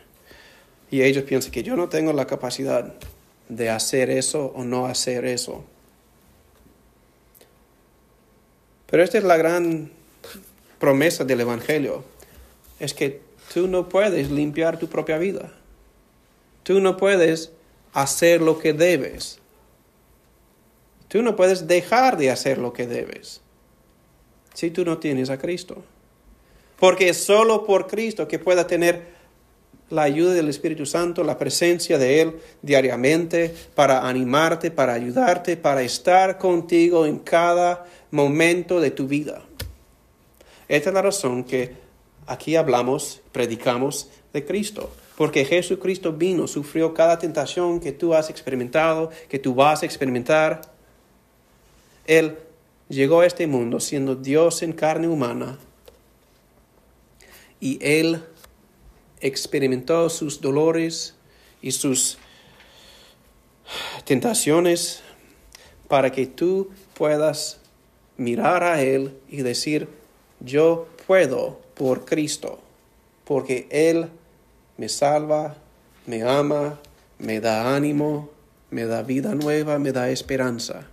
Y 0.89 1.03
ellos 1.03 1.23
piensan 1.23 1.51
que 1.51 1.63
yo 1.63 1.75
no 1.75 1.89
tengo 1.89 2.11
la 2.11 2.25
capacidad 2.25 2.93
de 3.49 3.69
hacer 3.69 4.09
eso 4.09 4.51
o 4.55 4.63
no 4.63 4.87
hacer 4.87 5.25
eso. 5.25 5.63
Pero 8.89 9.03
esta 9.03 9.17
es 9.17 9.23
la 9.23 9.37
gran 9.37 9.91
promesa 10.79 11.23
del 11.23 11.41
Evangelio, 11.41 12.03
es 12.79 12.93
que 12.93 13.21
tú 13.53 13.67
no 13.67 13.87
puedes 13.87 14.31
limpiar 14.31 14.79
tu 14.79 14.87
propia 14.87 15.17
vida. 15.17 15.51
Tú 16.63 16.81
no 16.81 16.97
puedes 16.97 17.51
hacer 17.93 18.41
lo 18.41 18.59
que 18.59 18.73
debes. 18.73 19.39
Tú 21.07 21.21
no 21.21 21.35
puedes 21.35 21.67
dejar 21.67 22.17
de 22.17 22.31
hacer 22.31 22.57
lo 22.57 22.71
que 22.73 22.87
debes 22.87 23.41
si 24.53 24.71
tú 24.71 24.85
no 24.85 24.97
tienes 24.97 25.29
a 25.29 25.37
Cristo. 25.37 25.83
Porque 26.79 27.09
es 27.09 27.23
solo 27.23 27.65
por 27.65 27.87
Cristo 27.87 28.27
que 28.27 28.39
pueda 28.39 28.67
tener 28.67 29.21
la 29.89 30.03
ayuda 30.03 30.33
del 30.33 30.49
Espíritu 30.49 30.85
Santo, 30.85 31.23
la 31.23 31.37
presencia 31.37 31.97
de 31.97 32.21
Él 32.21 32.35
diariamente 32.61 33.53
para 33.75 34.07
animarte, 34.07 34.71
para 34.71 34.93
ayudarte, 34.93 35.57
para 35.57 35.83
estar 35.83 36.37
contigo 36.37 37.05
en 37.05 37.19
cada 37.19 37.85
momento 38.09 38.79
de 38.79 38.91
tu 38.91 39.07
vida. 39.07 39.41
Esta 40.67 40.89
es 40.89 40.93
la 40.93 41.01
razón 41.01 41.43
que 41.43 41.75
aquí 42.25 42.55
hablamos, 42.55 43.21
predicamos 43.33 44.09
de 44.33 44.45
Cristo. 44.45 44.91
Porque 45.17 45.45
Jesucristo 45.45 46.13
vino, 46.13 46.47
sufrió 46.47 46.93
cada 46.93 47.19
tentación 47.19 47.79
que 47.79 47.91
tú 47.91 48.13
has 48.13 48.29
experimentado, 48.29 49.09
que 49.29 49.39
tú 49.39 49.53
vas 49.53 49.83
a 49.83 49.85
experimentar. 49.85 50.61
Él 52.07 52.37
llegó 52.89 53.21
a 53.21 53.25
este 53.25 53.47
mundo 53.47 53.79
siendo 53.79 54.15
Dios 54.15 54.61
en 54.63 54.73
carne 54.73 55.07
humana 55.07 55.57
y 57.59 57.77
Él 57.81 58.23
experimentó 59.19 60.09
sus 60.09 60.41
dolores 60.41 61.15
y 61.61 61.71
sus 61.71 62.17
tentaciones 64.03 65.01
para 65.87 66.11
que 66.11 66.25
tú 66.25 66.71
puedas 66.95 67.59
mirar 68.17 68.63
a 68.63 68.81
Él 68.81 69.17
y 69.29 69.43
decir, 69.43 69.87
yo 70.39 70.87
puedo 71.07 71.59
por 71.75 72.05
Cristo, 72.05 72.59
porque 73.23 73.67
Él 73.69 74.09
me 74.81 74.89
salva, 74.89 75.55
me 76.07 76.23
ama, 76.23 76.79
me 77.19 77.39
da 77.39 77.75
ánimo, 77.75 78.31
me 78.71 78.85
da 78.85 79.03
vida 79.03 79.35
nueva, 79.35 79.77
me 79.77 79.91
da 79.91 80.09
esperanza. 80.09 80.87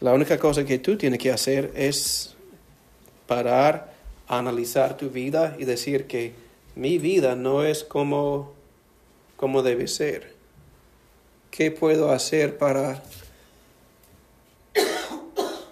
La 0.00 0.12
única 0.12 0.36
cosa 0.36 0.66
que 0.66 0.78
tú 0.78 0.98
tienes 0.98 1.18
que 1.18 1.32
hacer 1.32 1.72
es 1.74 2.36
parar, 3.26 3.94
analizar 4.28 4.98
tu 4.98 5.08
vida 5.08 5.56
y 5.58 5.64
decir 5.64 6.06
que 6.06 6.34
mi 6.74 6.98
vida 6.98 7.36
no 7.36 7.64
es 7.64 7.82
como, 7.82 8.52
como 9.38 9.62
debe 9.62 9.88
ser. 9.88 10.34
¿Qué 11.50 11.70
puedo 11.70 12.12
hacer 12.12 12.58
para 12.58 13.02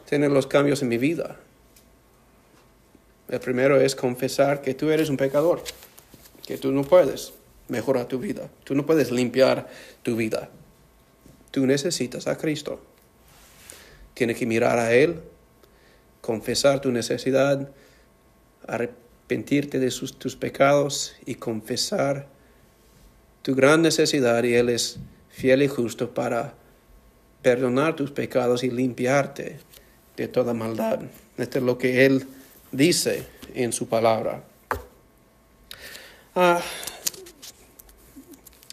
tener 0.08 0.30
los 0.30 0.46
cambios 0.46 0.80
en 0.80 0.88
mi 0.88 0.96
vida? 0.96 1.41
El 3.32 3.40
primero 3.40 3.80
es 3.80 3.96
confesar 3.96 4.60
que 4.60 4.74
tú 4.74 4.90
eres 4.90 5.08
un 5.08 5.16
pecador, 5.16 5.62
que 6.46 6.58
tú 6.58 6.70
no 6.70 6.84
puedes 6.84 7.32
mejorar 7.66 8.04
tu 8.04 8.18
vida, 8.18 8.50
tú 8.62 8.74
no 8.74 8.84
puedes 8.84 9.10
limpiar 9.10 9.70
tu 10.02 10.16
vida. 10.16 10.50
Tú 11.50 11.64
necesitas 11.66 12.26
a 12.26 12.36
Cristo. 12.36 12.78
Tienes 14.12 14.36
que 14.36 14.44
mirar 14.44 14.78
a 14.78 14.92
Él, 14.92 15.22
confesar 16.20 16.82
tu 16.82 16.92
necesidad, 16.92 17.70
arrepentirte 18.66 19.78
de 19.78 19.90
tus 19.90 20.36
pecados 20.36 21.14
y 21.24 21.36
confesar 21.36 22.26
tu 23.40 23.54
gran 23.54 23.80
necesidad 23.80 24.44
y 24.44 24.56
Él 24.56 24.68
es 24.68 24.98
fiel 25.30 25.62
y 25.62 25.68
justo 25.68 26.12
para 26.12 26.52
perdonar 27.40 27.96
tus 27.96 28.10
pecados 28.10 28.62
y 28.62 28.70
limpiarte 28.70 29.58
de 30.18 30.28
toda 30.28 30.52
maldad. 30.52 31.00
Esto 31.38 31.58
es 31.60 31.64
lo 31.64 31.78
que 31.78 32.04
Él 32.04 32.26
dice 32.72 33.24
en 33.54 33.72
su 33.72 33.86
palabra. 33.86 34.42
Ah, 36.34 36.60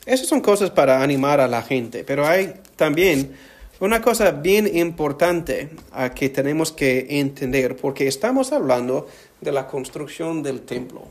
esas 0.06 0.28
son 0.28 0.42
cosas 0.42 0.72
para 0.72 1.04
animar 1.04 1.40
a 1.40 1.48
la 1.48 1.62
gente, 1.62 2.04
pero 2.04 2.26
hay 2.26 2.54
también 2.76 3.36
una 3.80 4.02
cosa 4.02 4.32
bien 4.32 4.76
importante 4.78 5.70
a 5.92 6.14
que 6.14 6.30
tenemos 6.30 6.72
que 6.72 7.06
entender, 7.20 7.76
porque 7.76 8.08
estamos 8.08 8.52
hablando 8.52 9.08
de 9.40 9.52
la 9.52 9.68
construcción 9.68 10.42
del 10.42 10.62
templo. 10.62 11.08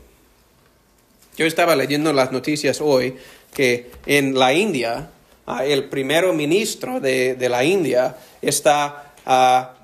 Yo 1.37 1.45
estaba 1.45 1.75
leyendo 1.75 2.11
las 2.11 2.31
noticias 2.31 2.81
hoy 2.81 3.15
que 3.53 3.91
en 4.05 4.37
la 4.37 4.53
India, 4.53 5.09
ah, 5.45 5.65
el 5.65 5.85
primer 5.85 6.31
ministro 6.33 6.99
de, 6.99 7.37
la 7.49 7.63
India 7.63 8.17
está 8.41 9.13
uh, 9.25 9.78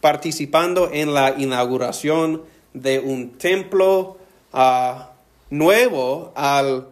participando 0.00 0.90
en 0.92 1.14
la 1.14 1.34
inauguración 1.36 2.42
de 2.74 3.00
un 3.00 3.30
templo 3.38 4.18
ah, 4.52 5.12
nuevo 5.50 6.32
al 6.34 6.88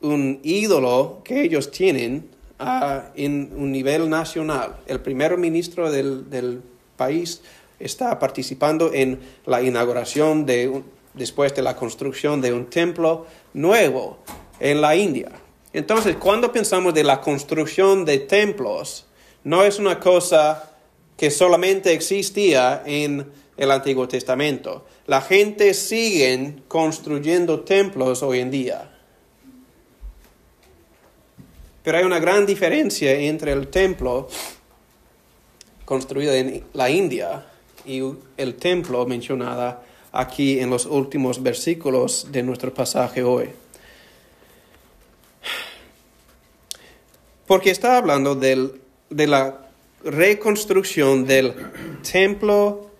un 0.00 0.40
ídolo 0.42 1.20
que 1.24 1.42
ellos 1.42 1.70
tienen 1.70 2.28
ah, 2.58 3.10
en 3.14 3.52
un 3.56 3.72
nivel 3.72 4.08
nacional. 4.08 4.76
El 4.86 5.00
primer 5.00 5.36
ministro 5.38 5.90
del, 5.90 6.28
del 6.30 6.62
país 6.96 7.42
está 7.78 8.18
participando 8.18 8.92
en 8.92 9.20
la 9.44 9.62
inauguración 9.62 10.46
de, 10.46 10.82
después 11.14 11.54
de 11.54 11.62
la 11.62 11.76
construcción 11.76 12.40
de 12.40 12.52
un 12.52 12.66
templo 12.66 13.26
nuevo 13.54 14.18
en 14.60 14.80
la 14.80 14.96
India. 14.96 15.30
Entonces, 15.72 16.16
cuando 16.16 16.52
pensamos 16.52 16.94
de 16.94 17.04
la 17.04 17.20
construcción 17.20 18.04
de 18.04 18.18
templos, 18.18 19.06
no 19.44 19.62
es 19.62 19.78
una 19.78 20.00
cosa 20.00 20.75
que 21.16 21.30
solamente 21.30 21.92
existía 21.92 22.82
en 22.84 23.26
el 23.56 23.70
Antiguo 23.70 24.06
Testamento. 24.06 24.84
La 25.06 25.22
gente 25.22 25.72
sigue 25.72 26.56
construyendo 26.68 27.60
templos 27.60 28.22
hoy 28.22 28.40
en 28.40 28.50
día. 28.50 28.92
Pero 31.82 31.98
hay 31.98 32.04
una 32.04 32.18
gran 32.18 32.44
diferencia 32.44 33.12
entre 33.12 33.52
el 33.52 33.68
templo 33.68 34.28
construido 35.84 36.34
en 36.34 36.64
la 36.72 36.90
India 36.90 37.46
y 37.86 38.02
el 38.36 38.56
templo 38.56 39.06
mencionado 39.06 39.80
aquí 40.10 40.58
en 40.58 40.68
los 40.68 40.84
últimos 40.84 41.42
versículos 41.42 42.26
de 42.32 42.42
nuestro 42.42 42.74
pasaje 42.74 43.22
hoy. 43.22 43.50
Porque 47.46 47.70
está 47.70 47.96
hablando 47.96 48.34
del, 48.34 48.80
de 49.08 49.26
la 49.28 49.65
reconstrucción 50.04 51.26
del 51.26 51.54
templo 52.08 52.90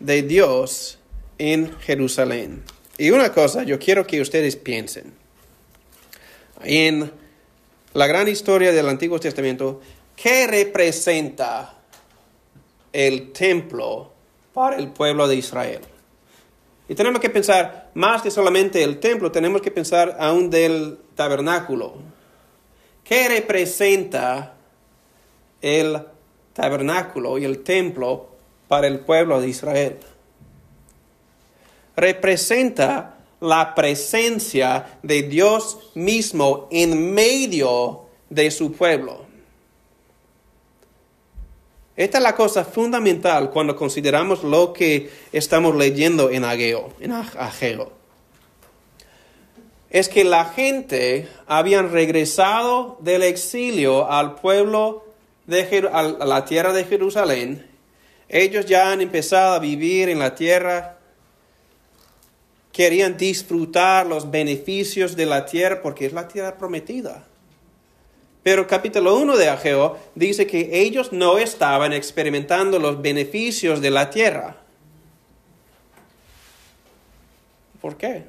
de 0.00 0.22
Dios 0.22 0.98
en 1.38 1.78
Jerusalén. 1.80 2.62
Y 2.98 3.10
una 3.10 3.32
cosa, 3.32 3.62
yo 3.64 3.78
quiero 3.78 4.06
que 4.06 4.20
ustedes 4.20 4.56
piensen. 4.56 5.12
En 6.62 7.10
la 7.92 8.06
gran 8.06 8.28
historia 8.28 8.72
del 8.72 8.88
Antiguo 8.88 9.18
Testamento, 9.18 9.80
¿qué 10.16 10.46
representa 10.46 11.78
el 12.92 13.32
templo 13.32 14.12
para 14.52 14.76
el 14.76 14.88
pueblo 14.88 15.26
de 15.26 15.36
Israel? 15.36 15.80
Y 16.88 16.94
tenemos 16.94 17.20
que 17.20 17.30
pensar 17.30 17.90
más 17.94 18.22
que 18.22 18.30
solamente 18.30 18.82
el 18.82 19.00
templo, 19.00 19.32
tenemos 19.32 19.62
que 19.62 19.70
pensar 19.70 20.16
aún 20.20 20.50
del 20.50 20.98
tabernáculo. 21.14 21.94
¿Qué 23.02 23.28
representa 23.28 24.54
el 25.62 25.98
tabernáculo 26.54 27.36
y 27.36 27.44
el 27.44 27.62
templo 27.62 28.28
para 28.66 28.86
el 28.86 29.00
pueblo 29.00 29.40
de 29.42 29.48
Israel? 29.48 29.98
Representa 31.96 33.18
la 33.40 33.74
presencia 33.74 34.98
de 35.02 35.22
Dios 35.24 35.90
mismo 35.94 36.66
en 36.70 37.12
medio 37.12 38.06
de 38.30 38.50
su 38.50 38.72
pueblo. 38.72 39.24
Esta 41.96 42.18
es 42.18 42.24
la 42.24 42.34
cosa 42.34 42.64
fundamental 42.64 43.50
cuando 43.50 43.76
consideramos 43.76 44.42
lo 44.42 44.72
que 44.72 45.10
estamos 45.30 45.76
leyendo 45.76 46.30
en 46.30 46.44
Ageo, 46.44 46.92
en 46.98 47.12
Ageo. 47.12 47.92
Es 49.90 50.08
que 50.08 50.24
la 50.24 50.46
gente 50.46 51.28
habían 51.46 51.92
regresado 51.92 52.98
del 53.00 53.22
exilio 53.22 54.10
al 54.10 54.34
pueblo 54.34 55.04
de 55.46 55.88
a 55.92 56.02
la 56.02 56.44
tierra 56.44 56.72
de 56.72 56.84
Jerusalén. 56.84 57.66
Ellos 58.28 58.66
ya 58.66 58.90
han 58.90 59.00
empezado 59.00 59.54
a 59.54 59.58
vivir 59.58 60.08
en 60.08 60.18
la 60.18 60.34
tierra. 60.34 60.98
Querían 62.72 63.16
disfrutar 63.16 64.06
los 64.06 64.30
beneficios 64.30 65.14
de 65.16 65.26
la 65.26 65.46
tierra 65.46 65.80
porque 65.82 66.06
es 66.06 66.12
la 66.12 66.26
tierra 66.26 66.56
prometida. 66.56 67.24
Pero 68.42 68.66
capítulo 68.66 69.16
1 69.16 69.36
de 69.36 69.48
Ageo 69.48 69.98
dice 70.14 70.46
que 70.46 70.82
ellos 70.82 71.12
no 71.12 71.38
estaban 71.38 71.92
experimentando 71.92 72.78
los 72.78 73.00
beneficios 73.00 73.80
de 73.80 73.90
la 73.90 74.10
tierra. 74.10 74.56
¿Por 77.80 77.96
qué? 77.96 78.24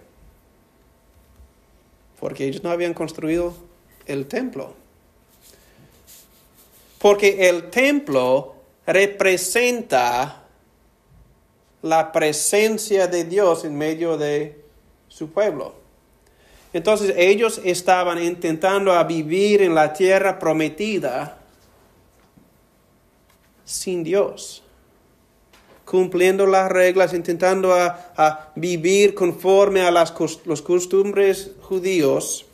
Porque 2.19 2.45
ellos 2.45 2.63
no 2.63 2.71
habían 2.71 2.93
construido 2.93 3.56
el 4.06 4.28
templo. 4.28 4.85
Porque 7.06 7.48
el 7.50 7.70
templo 7.70 8.56
representa 8.88 10.41
la 11.84 12.12
presencia 12.12 13.06
de 13.06 13.26
Dios 13.26 13.63
en 13.63 13.78
medio 13.78 14.18
de 14.18 14.60
su 15.08 15.30
pueblo. 15.30 15.76
Entonces 16.74 17.13
ellos 17.15 17.62
estaban 17.63 18.20
intentando 18.24 18.91
vivir 19.06 19.62
en 19.62 19.76
la 19.76 19.94
tierra 19.94 20.39
prometida 20.39 21.38
sin 23.63 24.04
Dios, 24.04 24.63
cumpliendo 25.86 26.48
las 26.48 26.72
reglas, 26.72 27.13
intentando 27.13 27.76
a, 27.76 28.52
vivir 28.56 29.13
conforme 29.13 29.82
a 29.82 29.91
las 29.91 30.12
los 30.44 30.63
costumbres 30.63 31.52
judíos. 31.62 32.48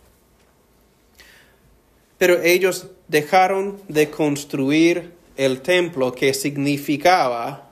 Pero 2.17 2.41
ellos 2.41 2.87
dejaron 3.11 3.77
de 3.89 4.09
construir 4.09 5.11
el 5.35 5.61
templo 5.61 6.13
que 6.13 6.33
significaba 6.33 7.69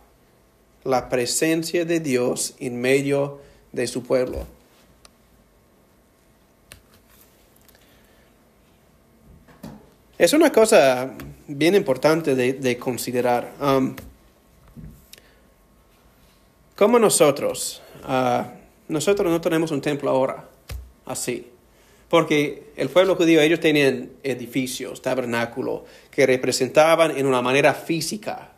la 0.84 1.08
presencia 1.08 1.86
de 1.86 2.02
Dios 2.02 2.56
en 2.60 2.80
medio 2.82 3.40
de 3.72 3.88
su 3.88 4.04
pueblo. 4.04 4.46
Es 10.18 10.34
una 10.34 10.52
cosa 10.52 11.14
bien 11.48 11.74
importante 11.74 12.36
de, 12.36 12.78
considerar. 12.78 13.54
Um, 13.62 13.96
como 16.76 17.00
nosotros, 17.00 17.82
uh, 18.06 18.44
nosotros 18.90 19.32
no 19.32 19.40
tenemos 19.40 19.72
un 19.72 19.80
templo 19.80 20.10
ahora, 20.10 20.44
así. 21.06 21.50
Porque 22.10 22.72
el 22.76 22.90
pueblo 22.90 23.16
judío, 23.16 23.40
ellos 23.40 23.60
tenían 23.60 24.10
edificios, 24.24 25.02
tabernáculos, 25.02 25.82
que 26.10 26.26
representaban 26.26 27.16
en 27.16 27.28
una 27.28 27.42
manera 27.42 27.74
física, 27.74 28.52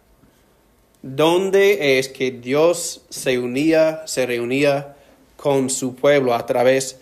donde 1.02 2.00
es 2.00 2.08
que 2.08 2.32
Dios 2.32 3.02
se 3.10 3.38
unía, 3.38 4.04
se 4.06 4.26
reunía 4.26 4.96
con 5.36 5.70
su 5.70 5.96
pueblo 5.96 6.34
a 6.34 6.46
través 6.46 7.00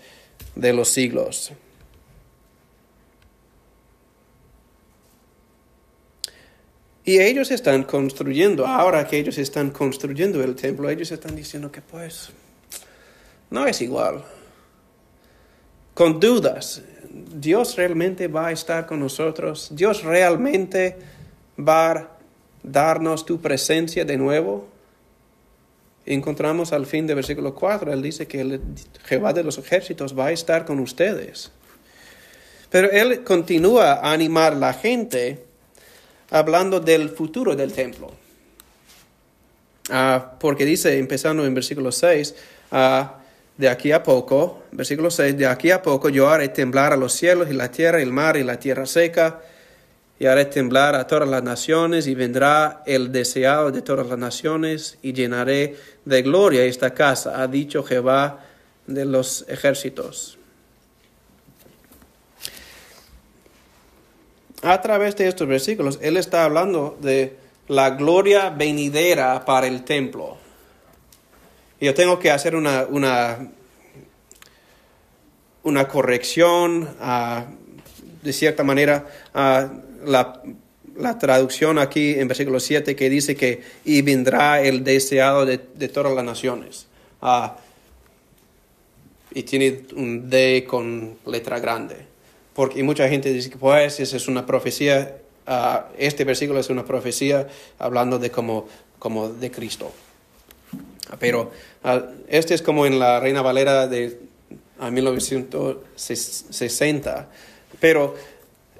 de 0.55 0.73
los 0.73 0.89
siglos. 0.89 1.51
Y 7.05 7.19
ellos 7.19 7.51
están 7.51 7.83
construyendo, 7.83 8.65
ahora 8.65 9.07
que 9.07 9.17
ellos 9.17 9.37
están 9.37 9.71
construyendo 9.71 10.43
el 10.43 10.55
templo, 10.55 10.89
ellos 10.89 11.11
están 11.11 11.35
diciendo 11.35 11.71
que 11.71 11.81
pues 11.81 12.29
no 13.49 13.65
es 13.65 13.81
igual. 13.81 14.23
Con 15.99 16.17
dudas, 16.17 16.81
Dios 17.11 17.75
realmente 17.75 18.29
va 18.29 18.47
a 18.47 18.51
estar 18.53 18.85
con 18.85 19.01
nosotros, 19.01 19.67
Dios 19.71 20.01
realmente 20.01 20.95
va 21.59 21.91
a 21.91 22.07
darnos 22.63 23.25
tu 23.25 23.41
presencia 23.41 24.05
de 24.05 24.15
nuevo. 24.15 24.69
Encontramos 26.05 26.71
al 26.71 26.85
fin 26.85 27.05
del 27.05 27.17
versículo 27.17 27.53
4, 27.53 27.91
él 27.91 28.01
dice 28.01 28.27
que 28.27 28.39
el 28.39 28.61
Jehová 29.03 29.33
de 29.33 29.43
los 29.43 29.57
ejércitos 29.57 30.17
va 30.17 30.27
a 30.27 30.31
estar 30.31 30.63
con 30.63 30.79
ustedes. 30.79 31.51
Pero 32.69 32.89
él 32.91 33.25
continúa 33.25 33.95
a 33.95 34.13
animar 34.13 34.53
a 34.53 34.55
la 34.55 34.73
gente 34.73 35.43
hablando 36.29 36.79
del 36.79 37.09
futuro 37.09 37.57
del 37.57 37.73
templo. 37.73 38.09
Ah, 39.89 40.37
porque 40.39 40.63
dice, 40.63 40.97
empezando 40.97 41.45
en 41.45 41.53
versículo 41.53 41.91
6, 41.91 42.35
ah, 42.71 43.18
de 43.59 43.67
aquí 43.67 43.91
a 43.91 44.01
poco, 44.01 44.63
versículo 44.71 45.11
6, 45.11 45.37
de 45.37 45.45
aquí 45.45 45.69
a 45.71 45.81
poco 45.81 46.07
yo 46.07 46.29
haré 46.29 46.47
temblar 46.47 46.93
a 46.93 46.95
los 46.95 47.11
cielos 47.11 47.49
y 47.49 47.53
la 47.53 47.69
tierra, 47.69 48.01
el 48.01 48.13
mar 48.13 48.37
y 48.37 48.45
la 48.45 48.57
tierra 48.57 48.85
seca, 48.85 49.41
y 50.17 50.27
haré 50.27 50.45
temblar 50.45 50.95
a 50.95 51.05
todas 51.05 51.27
las 51.27 51.43
naciones, 51.43 52.07
y 52.07 52.15
vendrá 52.15 52.83
el 52.85 53.11
deseado 53.11 53.69
de 53.71 53.81
todas 53.81 54.07
las 54.07 54.17
naciones, 54.17 54.97
y 55.01 55.11
llenaré 55.11 55.75
de 56.05 56.21
gloria 56.21 56.63
esta 56.63 56.93
casa, 56.93 57.41
ha 57.41 57.47
dicho 57.47 57.83
Jehová 57.83 58.45
de 58.87 59.03
los 59.03 59.43
ejércitos. 59.49 60.37
a 64.61 64.81
través 64.81 65.15
de 65.15 65.27
estos 65.27 65.47
versículos, 65.47 65.99
Él 66.01 66.17
está 66.17 66.43
hablando 66.43 66.97
de 67.01 67.37
la 67.67 67.91
gloria 67.91 68.49
venidera 68.49 69.45
para 69.45 69.67
el 69.67 69.83
templo. 69.83 70.37
Y 71.79 71.85
yo 71.85 71.93
tengo 71.93 72.19
que 72.19 72.29
hacer 72.29 72.55
una, 72.55 72.85
una, 72.89 73.51
una 75.63 75.87
corrección, 75.87 76.89
ah, 76.99 77.45
de 78.21 78.33
cierta 78.33 78.63
manera, 78.63 79.07
a 79.33 79.71
la, 80.05 80.41
traducción 81.17 81.79
aquí 81.79 82.19
en 82.19 82.27
versículo 82.27 82.59
7 82.59 82.93
que 82.93 83.09
dice 83.09 83.35
que 83.37 83.61
y 83.85 84.01
vendrá 84.01 84.61
el 84.61 84.83
deseado 84.83 85.45
de, 85.45 85.57
todas 85.57 86.13
las 86.13 86.25
naciones. 86.25 86.87
Ah, 87.21 87.57
y 89.31 89.43
tiene 89.43 89.83
un 89.95 90.29
D 90.29 90.65
con 90.67 91.17
letra 91.25 91.59
grande. 91.59 91.95
porque 92.53 92.83
mucha 92.83 93.07
gente 93.07 93.31
dice 93.31 93.49
que 93.49 93.57
pues 93.57 94.01
esa 94.01 94.17
es 94.17 94.27
una 94.27 94.45
profecía, 94.45 95.17
ah, 95.47 95.87
este 95.97 96.25
versículo 96.25 96.59
es 96.59 96.69
una 96.69 96.83
profecía 96.83 97.47
hablando 97.77 98.19
de 98.19 98.31
como, 98.31 98.67
como 98.97 99.29
de 99.29 99.49
Cristo. 99.49 99.93
Pero 101.17 101.51
ah, 101.83 102.05
este 102.27 102.53
es 102.53 102.61
como 102.61 102.85
en 102.85 102.99
la 102.99 103.19
Reina 103.19 103.41
Valera 103.41 103.87
de 103.87 104.19
1960. 104.91 107.27
Pero 107.79 108.13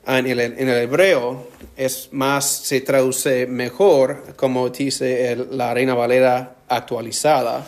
en 0.06 0.28
el, 0.28 0.40
en 0.40 0.70
el, 0.70 0.78
hebreo 0.78 1.48
es 1.76 2.10
más, 2.12 2.46
se 2.46 2.82
traduce 2.82 3.48
mejor, 3.48 4.36
como 4.36 4.70
dice 4.70 5.36
la 5.52 5.74
Reina 5.74 5.96
Valera 5.96 6.58
actualizada, 6.68 7.68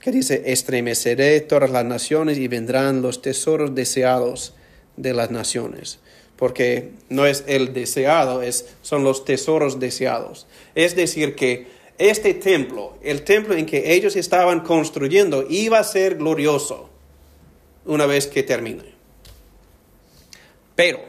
que 0.00 0.10
dice, 0.10 0.44
estremeceré 0.46 1.40
todas 1.40 1.70
las 1.70 1.84
naciones 1.84 2.38
y 2.38 2.48
vendrán 2.48 3.02
los 3.02 3.20
tesoros 3.22 3.74
deseados 3.74 4.54
de 4.96 5.12
las 5.14 5.30
naciones. 5.30 6.00
Porque 6.36 6.90
no 7.08 7.24
es 7.24 7.44
el 7.46 7.72
deseado, 7.72 8.42
es, 8.42 8.66
son 8.82 9.04
los 9.04 9.24
tesoros 9.24 9.78
deseados. 9.78 10.48
Es 10.74 10.96
decir, 10.96 11.36
que 11.36 11.68
este 12.10 12.34
templo, 12.34 12.98
el 13.02 13.22
templo 13.22 13.54
en 13.54 13.66
que 13.66 13.94
ellos 13.94 14.16
estaban 14.16 14.60
construyendo, 14.60 15.46
iba 15.48 15.78
a 15.78 15.84
ser 15.84 16.16
glorioso 16.16 16.88
una 17.84 18.06
vez 18.06 18.26
que 18.26 18.42
termine. 18.42 18.84
Pero 20.74 21.00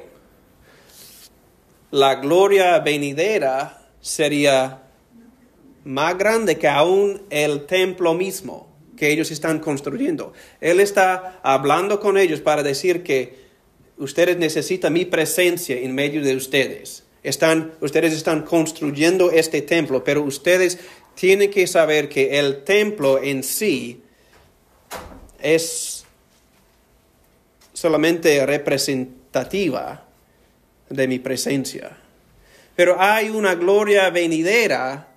la 1.91 2.15
gloria 2.15 2.79
venidera 2.79 3.87
sería 4.01 4.83
más 5.83 6.17
grande 6.17 6.57
que 6.57 6.67
aún 6.67 7.23
el 7.29 7.65
templo 7.65 8.13
mismo 8.13 8.67
que 8.97 9.11
ellos 9.11 9.31
están 9.31 9.59
construyendo. 9.59 10.33
Él 10.61 10.79
está 10.79 11.39
hablando 11.43 11.99
con 11.99 12.17
ellos 12.17 12.41
para 12.41 12.63
decir 12.63 13.03
que 13.03 13.35
ustedes 13.97 14.37
necesitan 14.37 14.93
mi 14.93 15.05
presencia 15.05 15.77
en 15.77 15.93
medio 15.93 16.21
de 16.21 16.35
ustedes. 16.35 17.02
Están, 17.23 17.73
ustedes 17.79 18.13
están 18.13 18.43
construyendo 18.43 19.31
este 19.31 19.61
templo, 19.61 20.03
pero 20.03 20.23
ustedes 20.23 20.77
tienen 21.15 21.49
que 21.49 21.67
saber 21.67 22.09
que 22.09 22.37
el 22.37 22.63
templo 22.63 23.21
en 23.21 23.43
sí 23.43 24.03
es 25.39 26.05
solamente 27.73 28.45
representativa 28.45 30.05
de 30.89 31.07
mi 31.07 31.19
presencia. 31.19 31.97
Pero 32.75 32.99
hay 32.99 33.29
una 33.29 33.55
gloria 33.55 34.09
venidera 34.09 35.07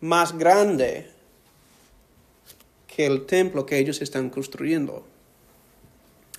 más 0.00 0.36
grande 0.36 1.10
que 2.86 3.06
el 3.06 3.26
templo 3.26 3.66
que 3.66 3.78
ellos 3.78 4.00
están 4.00 4.30
construyendo. 4.30 5.06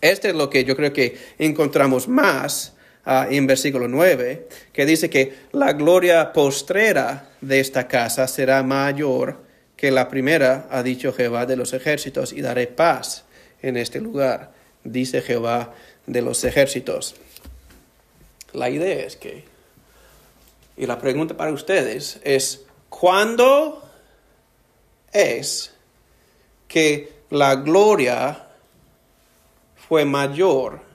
Este 0.01 0.29
es 0.29 0.35
lo 0.35 0.49
que 0.49 0.63
yo 0.63 0.75
creo 0.75 0.93
que 0.93 1.17
encontramos 1.39 2.07
más 2.07 2.76
ah, 3.07 3.27
en 3.31 3.47
versículo 3.47 3.87
9, 3.87 4.47
que 4.71 4.85
dice 4.85 5.09
que 5.09 5.33
la 5.53 5.73
gloria 5.73 6.33
postrera 6.33 7.29
de 7.41 7.59
esta 7.59 7.87
casa 7.87 8.27
será 8.27 8.61
mayor 8.61 9.41
que 9.75 9.89
la 9.91 10.09
primera, 10.09 10.67
ha 10.69 10.83
dicho 10.83 11.13
Jehová 11.13 11.45
de 11.45 11.55
los 11.55 11.73
ejércitos, 11.73 12.33
y 12.33 12.41
daré 12.41 12.67
paz 12.67 13.23
en 13.61 13.77
este 13.77 14.01
lugar, 14.01 14.51
dice 14.83 15.21
Jehová 15.21 15.73
de 16.05 16.21
los 16.21 16.43
ejércitos. 16.43 17.15
La 18.53 18.69
idea 18.69 19.05
es 19.05 19.15
que, 19.15 19.45
y 20.75 20.85
la 20.85 20.99
pregunta 20.99 21.37
para 21.37 21.51
ustedes 21.51 22.19
es, 22.23 22.65
¿cuándo 22.89 23.87
es 25.11 25.73
que 26.67 27.13
la 27.29 27.55
gloria 27.55 28.47
fue 29.87 30.05
mayor 30.05 30.86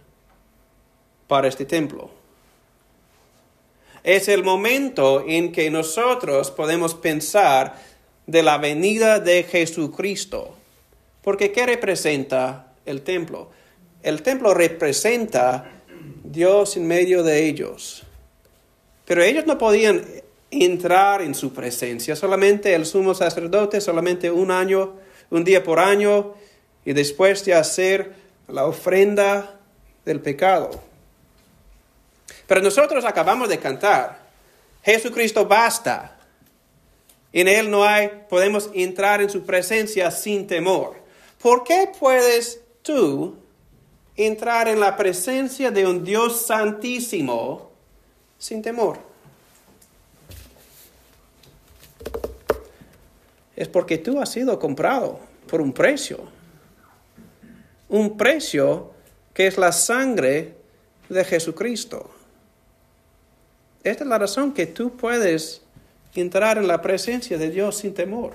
para 1.32 1.48
este 1.48 1.64
templo? 1.64 2.10
Es 4.04 4.28
el 4.28 4.44
momento 4.44 5.24
en 5.26 5.50
que 5.50 5.70
nosotros 5.70 6.50
podemos 6.50 6.94
pensar 6.94 7.74
de 8.26 8.42
la 8.42 8.58
venida 8.58 9.18
de 9.18 9.42
Jesucristo. 9.44 10.54
Porque 11.22 11.50
¿qué 11.50 11.64
representa 11.64 12.74
el 12.84 13.00
templo? 13.00 13.48
El 14.02 14.20
templo 14.20 14.52
representa 14.52 15.80
Dios 16.22 16.76
en 16.76 16.86
medio 16.86 17.22
de 17.22 17.46
ellos. 17.46 18.02
Pero 19.06 19.22
ellos 19.22 19.46
no 19.46 19.56
podían 19.56 20.04
entrar 20.50 21.22
en 21.22 21.34
su 21.34 21.54
presencia, 21.54 22.14
solamente 22.14 22.74
el 22.74 22.84
sumo 22.84 23.14
sacerdote, 23.14 23.80
solamente 23.80 24.30
un 24.30 24.50
año, 24.50 24.96
un 25.30 25.44
día 25.44 25.64
por 25.64 25.78
año, 25.78 26.34
y 26.84 26.92
después 26.92 27.42
de 27.46 27.54
hacer 27.54 28.12
la 28.48 28.66
ofrenda 28.66 29.58
del 30.04 30.20
pecado. 30.20 30.91
Pero 32.52 32.60
nosotros 32.60 33.06
acabamos 33.06 33.48
de 33.48 33.58
cantar, 33.58 34.18
Jesucristo 34.84 35.46
basta. 35.46 36.18
En 37.32 37.48
Él 37.48 37.70
no 37.70 37.82
hay, 37.82 38.10
podemos 38.28 38.68
entrar 38.74 39.22
en 39.22 39.30
su 39.30 39.46
presencia 39.46 40.10
sin 40.10 40.46
temor. 40.46 40.96
¿Por 41.40 41.64
qué 41.64 41.90
puedes 41.98 42.60
tú 42.82 43.36
entrar 44.16 44.68
en 44.68 44.80
la 44.80 44.98
presencia 44.98 45.70
de 45.70 45.86
un 45.86 46.04
Dios 46.04 46.44
santísimo 46.44 47.70
sin 48.36 48.60
temor? 48.60 48.98
Es 53.56 53.68
porque 53.68 53.96
tú 53.96 54.20
has 54.20 54.30
sido 54.30 54.58
comprado 54.58 55.20
por 55.48 55.62
un 55.62 55.72
precio. 55.72 56.18
Un 57.88 58.18
precio 58.18 58.92
que 59.32 59.46
es 59.46 59.56
la 59.56 59.72
sangre 59.72 60.54
de 61.08 61.24
Jesucristo. 61.24 62.10
Esta 63.84 64.04
es 64.04 64.08
la 64.08 64.18
razón 64.18 64.52
que 64.52 64.66
tú 64.66 64.96
puedes 64.96 65.62
entrar 66.14 66.58
en 66.58 66.68
la 66.68 66.82
presencia 66.82 67.38
de 67.38 67.50
Dios 67.50 67.78
sin 67.78 67.94
temor. 67.94 68.34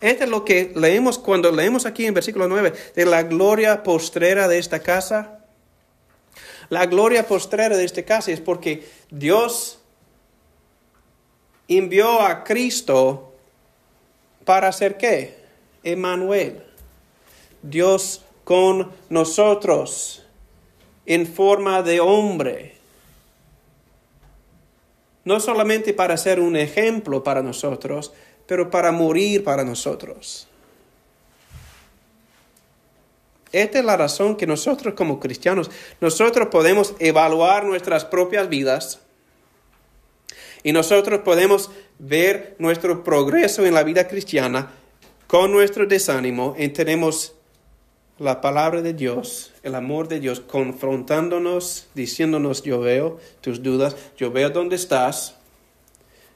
Esto 0.00 0.24
es 0.24 0.30
lo 0.30 0.44
que 0.44 0.72
leemos 0.74 1.18
cuando 1.18 1.50
leemos 1.50 1.86
aquí 1.86 2.04
en 2.04 2.14
versículo 2.14 2.46
9 2.48 2.72
de 2.94 3.06
la 3.06 3.22
gloria 3.22 3.82
postrera 3.82 4.48
de 4.48 4.58
esta 4.58 4.80
casa. 4.80 5.40
La 6.68 6.86
gloria 6.86 7.26
postrera 7.26 7.76
de 7.76 7.84
esta 7.84 8.02
casa 8.02 8.30
es 8.30 8.40
porque 8.40 8.86
Dios 9.10 9.78
envió 11.68 12.20
a 12.20 12.44
Cristo 12.44 13.32
para 14.44 14.68
hacer 14.68 14.98
qué? 14.98 15.36
Emmanuel. 15.82 16.62
Dios 17.62 18.22
con 18.44 18.92
nosotros 19.08 20.26
en 21.06 21.26
forma 21.26 21.82
de 21.82 22.00
hombre. 22.00 22.76
No 25.24 25.40
solamente 25.40 25.94
para 25.94 26.16
ser 26.16 26.40
un 26.40 26.56
ejemplo 26.56 27.22
para 27.22 27.42
nosotros, 27.42 28.12
pero 28.46 28.70
para 28.70 28.92
morir 28.92 29.42
para 29.44 29.64
nosotros. 29.64 30.48
Esta 33.52 33.78
es 33.78 33.84
la 33.84 33.96
razón 33.96 34.36
que 34.36 34.48
nosotros 34.48 34.94
como 34.94 35.20
cristianos, 35.20 35.70
nosotros 36.00 36.48
podemos 36.48 36.94
evaluar 36.98 37.64
nuestras 37.64 38.04
propias 38.04 38.48
vidas 38.48 39.00
y 40.64 40.72
nosotros 40.72 41.20
podemos 41.20 41.70
ver 42.00 42.56
nuestro 42.58 43.04
progreso 43.04 43.64
en 43.64 43.74
la 43.74 43.84
vida 43.84 44.08
cristiana 44.08 44.72
con 45.28 45.52
nuestro 45.52 45.86
desánimo 45.86 46.56
y 46.58 46.68
tenemos 46.70 47.34
la 48.18 48.40
palabra 48.40 48.80
de 48.80 48.94
Dios, 48.94 49.52
el 49.62 49.74
amor 49.74 50.08
de 50.08 50.20
Dios 50.20 50.40
confrontándonos, 50.40 51.88
diciéndonos 51.94 52.62
yo 52.62 52.80
veo 52.80 53.18
tus 53.40 53.62
dudas, 53.62 53.96
yo 54.16 54.30
veo 54.30 54.50
dónde 54.50 54.76
estás, 54.76 55.34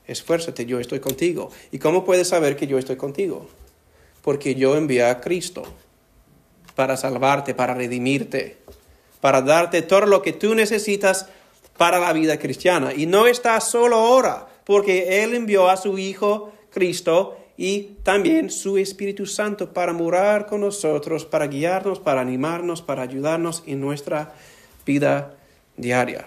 esfuérzate, 0.06 0.66
yo 0.66 0.80
estoy 0.80 1.00
contigo. 1.00 1.50
¿Y 1.70 1.78
cómo 1.78 2.04
puedes 2.04 2.28
saber 2.28 2.56
que 2.56 2.66
yo 2.66 2.78
estoy 2.78 2.96
contigo? 2.96 3.48
Porque 4.22 4.54
yo 4.56 4.76
envié 4.76 5.04
a 5.04 5.20
Cristo 5.20 5.62
para 6.74 6.96
salvarte, 6.96 7.54
para 7.54 7.74
redimirte, 7.74 8.58
para 9.20 9.42
darte 9.42 9.82
todo 9.82 10.06
lo 10.06 10.22
que 10.22 10.32
tú 10.32 10.54
necesitas 10.54 11.28
para 11.76 12.00
la 12.00 12.12
vida 12.12 12.38
cristiana. 12.38 12.92
Y 12.92 13.06
no 13.06 13.26
está 13.26 13.60
solo 13.60 13.96
ahora, 13.96 14.48
porque 14.64 15.22
Él 15.22 15.34
envió 15.34 15.68
a 15.68 15.76
su 15.76 15.96
Hijo 15.96 16.52
Cristo 16.70 17.37
y 17.60 17.96
también 18.04 18.50
su 18.50 18.78
Espíritu 18.78 19.26
Santo 19.26 19.72
para 19.72 19.92
morar 19.92 20.46
con 20.46 20.60
nosotros, 20.60 21.24
para 21.24 21.48
guiarnos, 21.48 21.98
para 21.98 22.20
animarnos, 22.20 22.80
para 22.80 23.02
ayudarnos 23.02 23.64
en 23.66 23.80
nuestra 23.80 24.32
vida 24.86 25.36
diaria. 25.76 26.24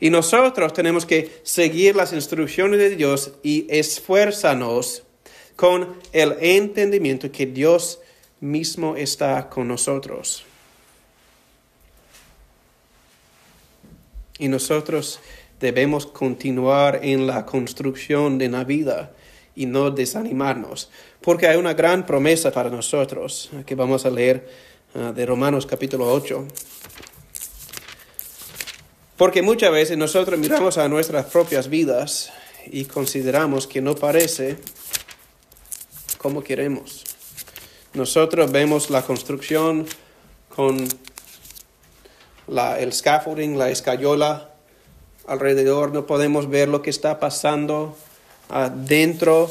Y 0.00 0.10
nosotros 0.10 0.72
tenemos 0.72 1.06
que 1.06 1.40
seguir 1.44 1.94
las 1.94 2.12
instrucciones 2.12 2.80
de 2.80 2.96
Dios 2.96 3.30
y 3.44 3.68
esfuérzarnos 3.70 5.04
con 5.54 5.96
el 6.12 6.36
entendimiento 6.40 7.30
que 7.30 7.46
Dios 7.46 8.00
mismo 8.40 8.96
está 8.96 9.48
con 9.48 9.68
nosotros. 9.68 10.44
Y 14.40 14.48
nosotros 14.48 15.20
debemos 15.60 16.06
continuar 16.06 17.00
en 17.02 17.26
la 17.26 17.46
construcción 17.46 18.38
de 18.38 18.48
la 18.48 18.64
vida 18.64 19.12
y 19.54 19.66
no 19.66 19.90
desanimarnos, 19.90 20.90
porque 21.22 21.48
hay 21.48 21.56
una 21.56 21.74
gran 21.74 22.04
promesa 22.04 22.52
para 22.52 22.68
nosotros 22.68 23.50
que 23.64 23.74
vamos 23.74 24.04
a 24.04 24.10
leer 24.10 24.48
ah, 24.94 25.12
de 25.12 25.24
Romanos 25.24 25.66
capítulo 25.66 26.12
8. 26.12 26.46
Porque 29.16 29.40
muchas 29.40 29.72
veces 29.72 29.96
nosotros 29.96 30.38
miramos 30.38 30.76
a 30.76 30.88
nuestras 30.88 31.24
propias 31.26 31.70
vidas 31.70 32.30
y 32.66 32.84
consideramos 32.84 33.66
que 33.66 33.80
no 33.80 33.94
parece 33.94 34.58
como 36.18 36.44
queremos. 36.44 37.04
Nosotros 37.94 38.52
vemos 38.52 38.90
la 38.90 39.00
construcción 39.00 39.86
con 40.54 40.86
la, 42.46 42.78
el 42.78 42.92
scaffolding, 42.92 43.56
la 43.56 43.70
escayola 43.70 44.55
alrededor, 45.26 45.92
no 45.92 46.06
podemos 46.06 46.48
ver 46.48 46.68
lo 46.68 46.82
que 46.82 46.90
está 46.90 47.18
pasando 47.20 47.96
adentro. 48.48 49.50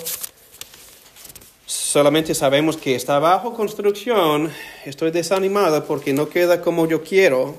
Solamente 1.66 2.36
sabemos 2.36 2.78
que 2.78 2.96
está 2.96 3.20
bajo 3.20 3.54
construcción. 3.54 4.52
Estoy 4.86 5.12
desanimado 5.12 5.86
porque 5.86 6.14
no 6.14 6.30
queda 6.30 6.62
como 6.62 6.88
yo 6.88 7.04
quiero. 7.04 7.58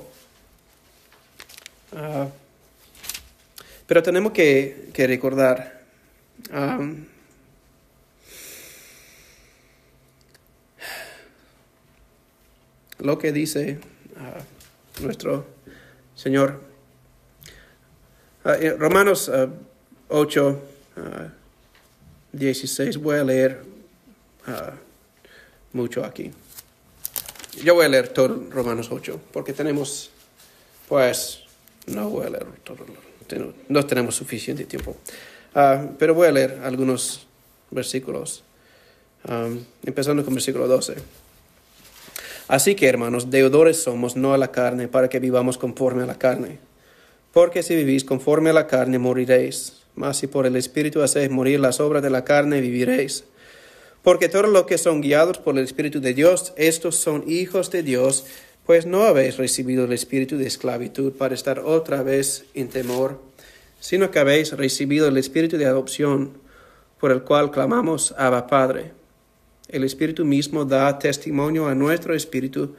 Ah, 1.95 2.27
pero 3.85 4.03
tenemos 4.03 4.33
que, 4.33 4.91
recordar. 4.95 5.81
Ah, 6.51 6.79
lo 12.99 13.17
que 13.17 13.31
dice 13.31 13.79
ah, 14.17 14.41
nuestro 15.01 15.45
Señor. 16.15 16.66
Eh, 18.47 18.75
Romanos 18.79 19.29
8, 20.07 20.59
16, 22.31 22.97
voy 22.97 23.17
a 23.17 23.23
leer 23.25 23.61
mucho 25.73 26.05
aquí. 26.05 26.31
Yo 27.61 27.73
voy 27.73 27.87
a 27.87 27.89
leer 27.89 28.07
todo 28.07 28.47
Romanos 28.49 28.87
8, 28.89 29.19
porque 29.33 29.51
tenemos, 29.51 30.11
pues, 30.87 31.43
no 31.87 32.09
voy 32.09 32.27
a 32.27 32.29
leer 32.29 32.45
todo, 32.63 32.85
no 33.67 33.85
tenemos 33.85 34.15
suficiente 34.15 34.63
tiempo. 34.63 34.95
Ah, 35.53 35.85
pero 35.99 36.13
voy 36.13 36.29
a 36.29 36.31
leer 36.31 36.61
algunos 36.63 37.27
versículos, 37.69 38.45
empezando 39.83 40.23
con 40.23 40.33
versículo 40.33 40.69
12. 40.69 40.95
Así 42.47 42.75
que, 42.75 42.87
hermanos, 42.87 43.29
deudores 43.29 43.83
somos 43.83 44.15
no 44.15 44.33
a 44.33 44.37
la 44.37 44.53
carne, 44.53 44.87
para 44.87 45.09
que 45.09 45.19
vivamos 45.19 45.57
conforme 45.57 46.03
a 46.03 46.05
la 46.05 46.17
carne. 46.17 46.65
Porque 47.37 47.61
si 47.61 47.75
vivís 47.75 48.03
conforme 48.03 48.49
a 48.49 48.53
la 48.53 48.65
carne, 48.65 48.97
moriréis. 48.97 49.73
Mas 49.93 50.17
si 50.17 50.25
por 50.25 50.47
el 50.47 50.55
Espíritu 50.55 51.03
hacéis 51.03 51.29
morir 51.29 51.59
las 51.59 51.79
obras 51.79 52.01
de 52.01 52.09
la 52.09 52.23
carne, 52.23 52.61
viviréis. 52.61 53.25
Porque 54.01 54.27
todos 54.27 54.49
los 54.49 54.65
que 54.65 54.79
son 54.79 55.01
guiados 55.01 55.37
por 55.37 55.55
el 55.55 55.63
Espíritu 55.63 56.01
de 56.01 56.15
Dios, 56.15 56.53
estos 56.57 56.95
son 56.95 57.23
hijos 57.27 57.69
de 57.69 57.83
Dios, 57.83 58.25
pues 58.65 58.87
no 58.87 59.03
habéis 59.03 59.37
recibido 59.37 59.85
el 59.85 59.93
espíritu 59.93 60.35
de 60.37 60.47
esclavitud 60.47 61.11
para 61.11 61.35
estar 61.35 61.59
otra 61.59 62.01
vez 62.01 62.45
en 62.55 62.69
temor, 62.69 63.21
sino 63.79 64.09
que 64.09 64.17
habéis 64.17 64.53
recibido 64.53 65.07
el 65.07 65.17
espíritu 65.17 65.57
de 65.57 65.67
adopción, 65.67 66.39
por 66.99 67.11
el 67.11 67.21
cual 67.21 67.51
clamamos 67.51 68.15
Abba 68.17 68.47
Padre. 68.47 68.93
El 69.67 69.83
Espíritu 69.83 70.25
mismo 70.25 70.65
da 70.65 70.97
testimonio 70.97 71.67
a 71.67 71.75
nuestro 71.75 72.15
espíritu 72.15 72.73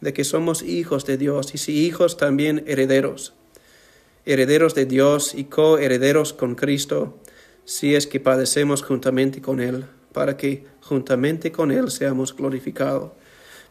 de 0.00 0.12
que 0.12 0.22
somos 0.22 0.62
hijos 0.62 1.04
de 1.04 1.18
Dios 1.18 1.52
y 1.52 1.58
si 1.58 1.84
hijos 1.84 2.16
también 2.16 2.62
herederos, 2.68 3.34
herederos 4.26 4.74
de 4.74 4.86
Dios 4.86 5.34
y 5.34 5.44
coherederos 5.44 6.32
con 6.32 6.54
Cristo, 6.54 7.18
si 7.64 7.94
es 7.94 8.06
que 8.06 8.20
padecemos 8.20 8.82
juntamente 8.82 9.40
con 9.40 9.60
Él, 9.60 9.86
para 10.12 10.36
que 10.36 10.66
juntamente 10.80 11.52
con 11.52 11.70
Él 11.70 11.90
seamos 11.90 12.34
glorificados. 12.36 13.12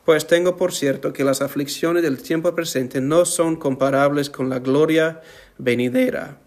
Pues 0.06 0.28
tengo 0.28 0.58
por 0.58 0.74
cierto 0.74 1.14
que 1.14 1.24
las 1.24 1.42
aflicciones 1.42 2.04
del 2.04 2.22
tiempo 2.22 2.54
presente 2.54 3.00
no 3.00 3.26
son 3.26 3.56
comparables 3.56 4.30
con 4.30 4.50
la 4.50 4.60
gloria 4.60 5.22
venidera 5.58 6.40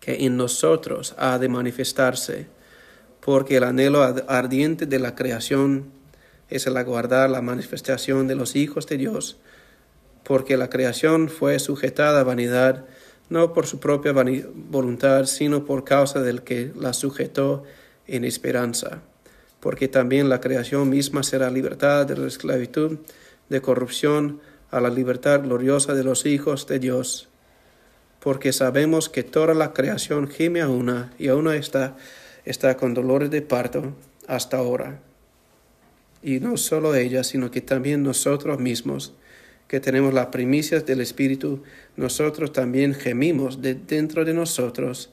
que 0.00 0.24
en 0.24 0.36
nosotros 0.36 1.14
ha 1.18 1.38
de 1.38 1.48
manifestarse, 1.48 2.46
porque 3.20 3.58
el 3.58 3.64
anhelo 3.64 4.02
ardiente 4.28 4.86
de 4.86 4.98
la 4.98 5.14
creación 5.14 5.92
es 6.48 6.66
el 6.66 6.76
aguardar 6.76 7.30
la 7.30 7.42
manifestación 7.42 8.26
de 8.26 8.34
los 8.34 8.56
hijos 8.56 8.86
de 8.86 8.96
Dios, 8.96 9.38
porque 10.24 10.56
la 10.56 10.70
creación 10.70 11.28
fue 11.28 11.58
sujetada 11.58 12.20
a 12.20 12.24
vanidad, 12.24 12.86
no 13.30 13.54
por 13.54 13.66
su 13.66 13.80
propia 13.80 14.12
voluntad, 14.12 15.24
sino 15.24 15.64
por 15.64 15.84
causa 15.84 16.20
del 16.20 16.42
que 16.42 16.72
la 16.76 16.92
sujetó 16.92 17.64
en 18.06 18.24
esperanza 18.24 19.02
porque 19.60 19.88
también 19.88 20.28
la 20.28 20.40
creación 20.40 20.88
misma 20.88 21.22
será 21.22 21.50
libertada 21.50 22.04
de 22.06 22.16
la 22.16 22.26
esclavitud, 22.26 22.98
de 23.48 23.60
corrupción, 23.60 24.40
a 24.70 24.80
la 24.80 24.88
libertad 24.88 25.42
gloriosa 25.42 25.94
de 25.94 26.04
los 26.04 26.26
hijos 26.26 26.66
de 26.66 26.78
Dios. 26.78 27.28
Porque 28.20 28.52
sabemos 28.52 29.08
que 29.08 29.22
toda 29.22 29.54
la 29.54 29.72
creación 29.72 30.28
gime 30.28 30.60
a 30.60 30.68
una 30.68 31.12
y 31.18 31.28
aún 31.28 31.48
está, 31.52 31.96
está 32.44 32.76
con 32.76 32.94
dolores 32.94 33.30
de 33.30 33.42
parto 33.42 33.94
hasta 34.26 34.58
ahora. 34.58 35.00
Y 36.22 36.38
no 36.38 36.56
solo 36.56 36.94
ella, 36.94 37.24
sino 37.24 37.50
que 37.50 37.60
también 37.60 38.02
nosotros 38.02 38.60
mismos, 38.60 39.14
que 39.66 39.80
tenemos 39.80 40.14
las 40.14 40.26
primicias 40.26 40.86
del 40.86 41.00
Espíritu, 41.00 41.62
nosotros 42.00 42.52
también 42.52 42.94
gemimos 42.94 43.60
de 43.60 43.74
dentro 43.74 44.24
de 44.24 44.32
nosotros 44.32 45.10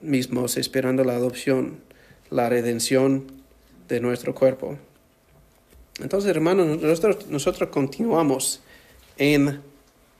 mismos 0.00 0.56
esperando 0.56 1.02
la 1.02 1.16
adopción 1.16 1.80
la 2.30 2.48
redención 2.48 3.24
de 3.88 4.00
nuestro 4.00 4.34
cuerpo. 4.34 4.76
Entonces, 6.00 6.30
hermanos, 6.30 6.80
nosotros, 6.80 7.26
nosotros 7.28 7.70
continuamos 7.70 8.60
en 9.16 9.60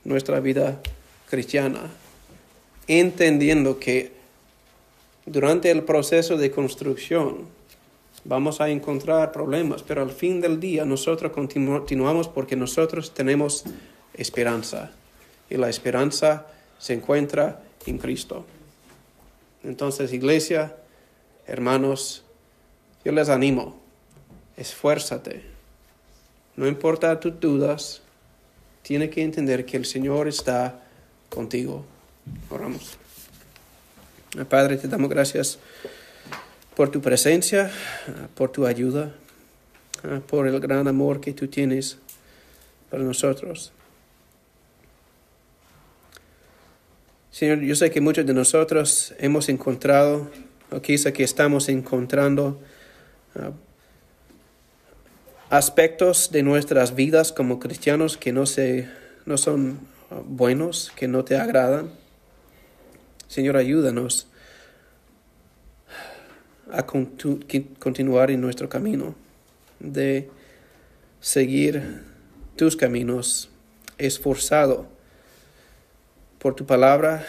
nuestra 0.05 0.41
vida 0.41 0.81
cristiana, 1.29 1.83
entendiendo 2.89 3.79
que 3.79 4.11
durante 5.25 5.71
el 5.71 5.85
proceso 5.85 6.37
de 6.37 6.51
construcción 6.51 7.47
vamos 8.25 8.61
a 8.61 8.71
encontrar 8.71 9.31
problemas, 9.31 9.85
pero 9.85 10.03
al 10.03 10.11
fin 10.11 10.41
del 10.41 10.59
día 10.59 10.85
nosotros 10.85 11.31
continuamos 11.31 12.27
porque 12.27 12.57
nosotros 12.57 13.15
tenemos 13.15 13.65
esperanza 14.15 14.98
y 15.51 15.57
la 15.57 15.69
esperanza 15.69 16.47
se 16.79 16.95
encuentra 16.95 17.63
en 17.87 17.99
Cristo. 17.99 18.45
Entonces, 19.65 20.13
iglesia, 20.13 20.77
Hermanos, 21.49 22.25
yo 23.07 23.13
les 23.13 23.31
animo, 23.31 23.81
esfuérzate. 24.59 25.41
No 26.57 26.69
importa 26.69 27.19
tus 27.19 27.41
dudas, 27.41 28.03
tiene 28.83 29.09
que 29.09 29.23
entender 29.23 29.65
que 29.65 29.79
el 29.79 29.87
Señor 29.87 30.29
está 30.29 30.83
contigo. 31.31 31.87
Oramos. 32.51 32.99
Padre, 34.51 34.77
te 34.77 34.89
damos 34.89 35.09
gracias 35.09 35.59
por 36.77 36.91
tu 36.91 37.01
presencia, 37.01 37.71
por 38.35 38.53
tu 38.53 38.67
ayuda, 38.67 39.15
por 40.27 40.47
el 40.47 40.61
gran 40.61 40.87
amor 40.87 41.19
que 41.23 41.33
tú 41.33 41.49
tienes 41.49 41.97
para 42.91 43.03
nosotros. 43.03 43.73
Señor, 47.39 47.61
yo 47.61 47.77
sé 47.77 47.93
que 47.93 48.01
muchos 48.01 48.27
de 48.27 48.35
nosotros 48.35 49.15
hemos 49.21 49.49
encontrado 49.49 50.29
o 50.73 50.83
quizá 50.83 51.13
que 51.13 51.23
estamos 51.23 51.69
encontrando 51.69 52.61
ah, 53.37 53.53
aspectos 55.49 56.33
de 56.33 56.43
nuestras 56.43 56.97
vidas 56.97 57.31
como 57.31 57.61
cristianos 57.61 58.17
que 58.17 58.33
no, 58.33 58.45
se, 58.45 58.89
no 59.25 59.39
son 59.39 59.79
ah, 60.11 60.21
buenos, 60.27 60.91
que 60.97 61.07
no 61.07 61.25
te 61.25 61.37
agradan. 61.37 61.93
Señor, 63.29 63.57
ayúdanos 63.57 64.27
a 66.73 66.87
continuar 66.87 68.33
en 68.33 68.41
nuestro 68.41 68.69
camino, 68.69 69.15
de 69.79 70.29
seguir 71.21 72.03
tus 72.57 72.75
caminos, 72.75 73.49
esforzado 73.97 74.98
por 76.39 76.55
tu 76.55 76.67
palabra 76.67 77.27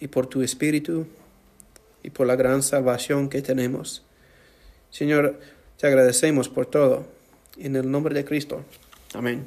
y 0.00 0.08
por 0.08 0.26
tu 0.26 0.42
espíritu 0.42 1.06
y 2.02 2.10
por 2.10 2.26
la 2.26 2.36
gran 2.36 2.62
salvación 2.62 3.28
que 3.28 3.42
tenemos. 3.42 4.02
Señor, 4.90 5.38
te 5.78 5.86
agradecemos 5.86 6.48
por 6.48 6.66
todo. 6.66 7.06
En 7.58 7.74
el 7.76 7.90
nombre 7.90 8.14
de 8.14 8.24
Cristo. 8.24 8.62
Amén. 9.14 9.44